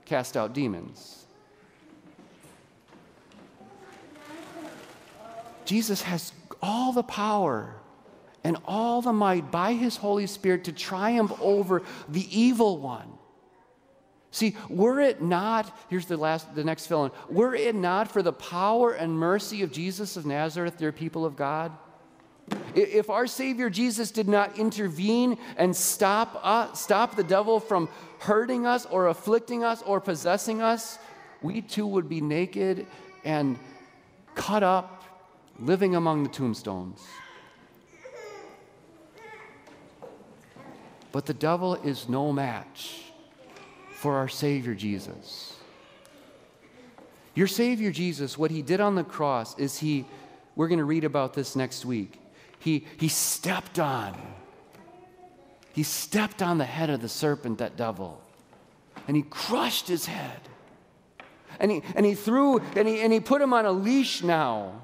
Cast 0.06 0.36
out 0.36 0.54
demons. 0.54 1.26
Jesus 5.66 6.02
has 6.02 6.34
all 6.62 6.92
the 6.92 7.04
power 7.04 7.76
and 8.44 8.58
all 8.66 9.02
the 9.02 9.14
might 9.14 9.52
by 9.52 9.74
his 9.74 9.98
Holy 9.98 10.28
Spirit 10.28 10.64
to 10.66 10.72
triumph 10.72 11.32
over 11.40 11.84
the 12.10 12.28
evil 12.38 12.78
one. 12.78 13.08
See, 14.32 14.56
were 14.70 15.02
it 15.02 15.22
not, 15.22 15.78
here's 15.90 16.06
the 16.06 16.16
last 16.16 16.56
the 16.56 16.64
next 16.64 16.88
fill 16.88 17.06
in, 17.06 17.12
were 17.30 17.54
it 17.54 17.76
not 17.76 18.10
for 18.10 18.24
the 18.24 18.32
power 18.32 18.94
and 18.94 19.12
mercy 19.12 19.62
of 19.62 19.72
Jesus 19.72 20.16
of 20.16 20.26
Nazareth, 20.26 20.78
dear 20.78 20.94
people 20.94 21.26
of 21.26 21.36
God, 21.36 21.72
if 22.74 23.10
our 23.10 23.28
Savior 23.28 23.70
Jesus 23.70 24.12
did 24.12 24.28
not 24.28 24.58
intervene 24.58 25.38
and 25.58 25.76
stop, 25.76 26.40
uh, 26.44 26.72
stop 26.74 27.16
the 27.16 27.24
devil 27.24 27.60
from 27.60 27.90
hurting 28.20 28.66
us 28.66 28.86
or 28.86 29.08
afflicting 29.08 29.64
us 29.64 29.82
or 29.82 30.00
possessing 30.00 30.62
us, 30.62 30.98
we 31.42 31.62
too 31.62 31.88
would 31.88 32.08
be 32.08 32.22
naked 32.22 32.88
and 33.24 33.58
cut 34.36 34.64
up, 34.64 35.04
living 35.60 35.96
among 35.96 36.24
the 36.24 36.30
tombstones. 36.30 37.02
But 41.12 41.26
the 41.26 41.34
devil 41.34 41.76
is 41.76 42.08
no 42.08 42.32
match 42.32 43.02
for 43.92 44.16
our 44.16 44.28
Savior 44.28 44.74
Jesus. 44.74 45.56
Your 47.36 47.48
Savior 47.48 47.92
Jesus, 47.92 48.38
what 48.38 48.52
he 48.52 48.62
did 48.62 48.82
on 48.82 48.96
the 48.96 49.04
cross 49.04 49.58
is 49.58 49.80
he, 49.80 50.06
we're 50.56 50.68
going 50.68 50.80
to 50.80 50.86
read 50.86 51.04
about 51.04 51.34
this 51.34 51.56
next 51.56 51.86
week. 51.86 52.20
He, 52.60 52.86
he 52.98 53.08
stepped 53.08 53.80
on, 53.80 54.16
he 55.74 55.84
stepped 55.84 56.42
on 56.42 56.58
the 56.58 56.66
head 56.66 56.90
of 56.90 57.02
the 57.02 57.10
serpent, 57.10 57.60
that 57.60 57.78
devil, 57.78 58.22
and 59.08 59.16
he 59.16 59.24
crushed 59.24 59.88
his 59.88 60.06
head. 60.06 60.40
And 61.60 61.70
he, 61.70 61.84
and 61.96 62.06
he 62.06 62.16
threw, 62.16 62.60
and 62.76 62.88
he, 62.88 63.02
and 63.02 63.14
he 63.14 63.20
put 63.20 63.42
him 63.42 63.54
on 63.54 63.66
a 63.66 63.72
leash 63.72 64.24
now. 64.24 64.82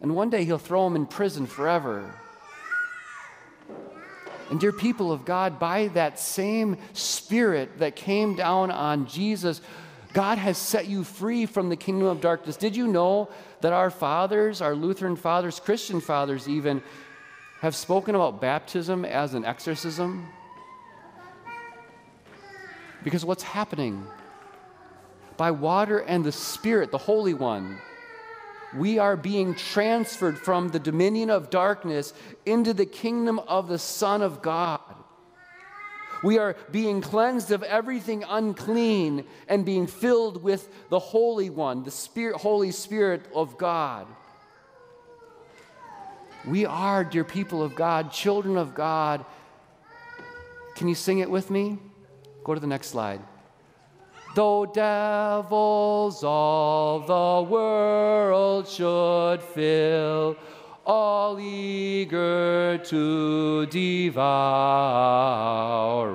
And 0.00 0.14
one 0.14 0.30
day 0.30 0.44
he'll 0.44 0.58
throw 0.58 0.86
him 0.86 0.94
in 0.94 1.06
prison 1.06 1.46
forever. 1.46 2.14
And, 4.52 4.60
dear 4.60 4.70
people 4.70 5.10
of 5.10 5.24
God, 5.24 5.58
by 5.58 5.88
that 5.94 6.18
same 6.18 6.76
Spirit 6.92 7.78
that 7.78 7.96
came 7.96 8.36
down 8.36 8.70
on 8.70 9.06
Jesus, 9.06 9.62
God 10.12 10.36
has 10.36 10.58
set 10.58 10.86
you 10.86 11.04
free 11.04 11.46
from 11.46 11.70
the 11.70 11.76
kingdom 11.76 12.06
of 12.06 12.20
darkness. 12.20 12.58
Did 12.58 12.76
you 12.76 12.86
know 12.86 13.30
that 13.62 13.72
our 13.72 13.88
fathers, 13.88 14.60
our 14.60 14.74
Lutheran 14.74 15.16
fathers, 15.16 15.58
Christian 15.58 16.02
fathers 16.02 16.50
even, 16.50 16.82
have 17.62 17.74
spoken 17.74 18.14
about 18.14 18.42
baptism 18.42 19.06
as 19.06 19.32
an 19.32 19.46
exorcism? 19.46 20.28
Because 23.02 23.24
what's 23.24 23.42
happening? 23.42 24.06
By 25.38 25.50
water 25.50 26.00
and 26.00 26.22
the 26.22 26.30
Spirit, 26.30 26.90
the 26.90 26.98
Holy 26.98 27.32
One, 27.32 27.78
we 28.76 28.98
are 28.98 29.16
being 29.16 29.54
transferred 29.54 30.38
from 30.38 30.68
the 30.68 30.78
dominion 30.78 31.30
of 31.30 31.50
darkness 31.50 32.14
into 32.46 32.72
the 32.72 32.86
kingdom 32.86 33.38
of 33.40 33.68
the 33.68 33.78
Son 33.78 34.22
of 34.22 34.42
God. 34.42 34.80
We 36.22 36.38
are 36.38 36.56
being 36.70 37.00
cleansed 37.00 37.50
of 37.50 37.62
everything 37.64 38.24
unclean 38.28 39.24
and 39.48 39.64
being 39.64 39.86
filled 39.86 40.42
with 40.42 40.68
the 40.88 40.98
Holy 40.98 41.50
One, 41.50 41.82
the 41.82 41.90
Spirit, 41.90 42.36
Holy 42.36 42.70
Spirit 42.70 43.22
of 43.34 43.58
God. 43.58 44.06
We 46.46 46.64
are, 46.64 47.04
dear 47.04 47.24
people 47.24 47.62
of 47.62 47.74
God, 47.74 48.12
children 48.12 48.56
of 48.56 48.74
God. 48.74 49.24
Can 50.76 50.88
you 50.88 50.94
sing 50.94 51.18
it 51.18 51.30
with 51.30 51.50
me? 51.50 51.78
Go 52.44 52.54
to 52.54 52.60
the 52.60 52.66
next 52.66 52.88
slide. 52.88 53.20
Though 54.34 54.64
devils 54.64 56.24
all 56.24 57.00
the 57.00 57.42
world 57.50 58.66
should 58.66 59.42
fill, 59.42 60.36
all 60.86 61.38
eager 61.38 62.78
to 62.78 63.66
devour 63.66 64.18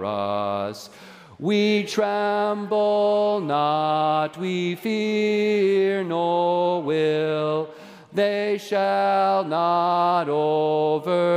us, 0.03 0.89
we 1.37 1.83
tremble 1.83 3.39
not, 3.41 4.35
we 4.39 4.73
fear 4.73 6.03
no 6.03 6.79
will. 6.79 7.69
They 8.13 8.57
shall 8.57 9.43
not 9.43 10.27
overpower 10.27 11.29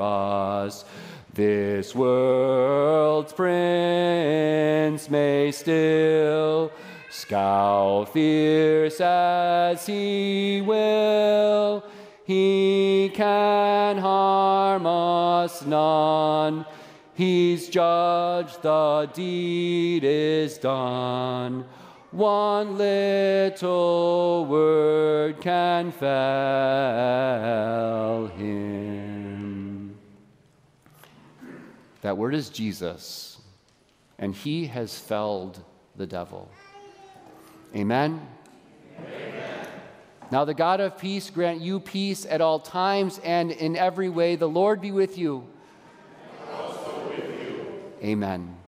us. 0.00 0.86
This 1.38 1.94
world's 1.94 3.32
prince 3.32 5.08
may 5.08 5.52
still 5.52 6.72
scowl 7.10 8.06
fierce 8.06 9.00
as 9.00 9.86
he 9.86 10.60
will. 10.66 11.84
He 12.24 13.12
can 13.14 13.98
harm 13.98 14.84
us 14.84 15.64
none. 15.64 16.66
He's 17.14 17.68
judged, 17.68 18.60
the 18.62 19.08
deed 19.14 20.02
is 20.02 20.58
done. 20.58 21.66
One 22.10 22.76
little 22.76 24.44
word 24.44 25.40
can 25.40 25.92
fell 25.92 26.16
him. 28.26 29.27
That 32.02 32.16
word 32.16 32.34
is 32.34 32.48
Jesus, 32.48 33.38
and 34.18 34.34
he 34.34 34.66
has 34.66 34.98
felled 34.98 35.62
the 35.96 36.06
devil. 36.06 36.48
Amen? 37.74 38.26
Now, 40.30 40.44
the 40.44 40.54
God 40.54 40.80
of 40.80 40.98
peace 40.98 41.30
grant 41.30 41.60
you 41.60 41.80
peace 41.80 42.26
at 42.26 42.42
all 42.42 42.60
times 42.60 43.18
and 43.24 43.50
in 43.50 43.76
every 43.76 44.10
way. 44.10 44.36
The 44.36 44.48
Lord 44.48 44.80
be 44.80 44.92
with 44.92 45.16
you. 45.16 45.46
With 47.08 47.48
you. 47.48 47.82
Amen. 48.02 48.54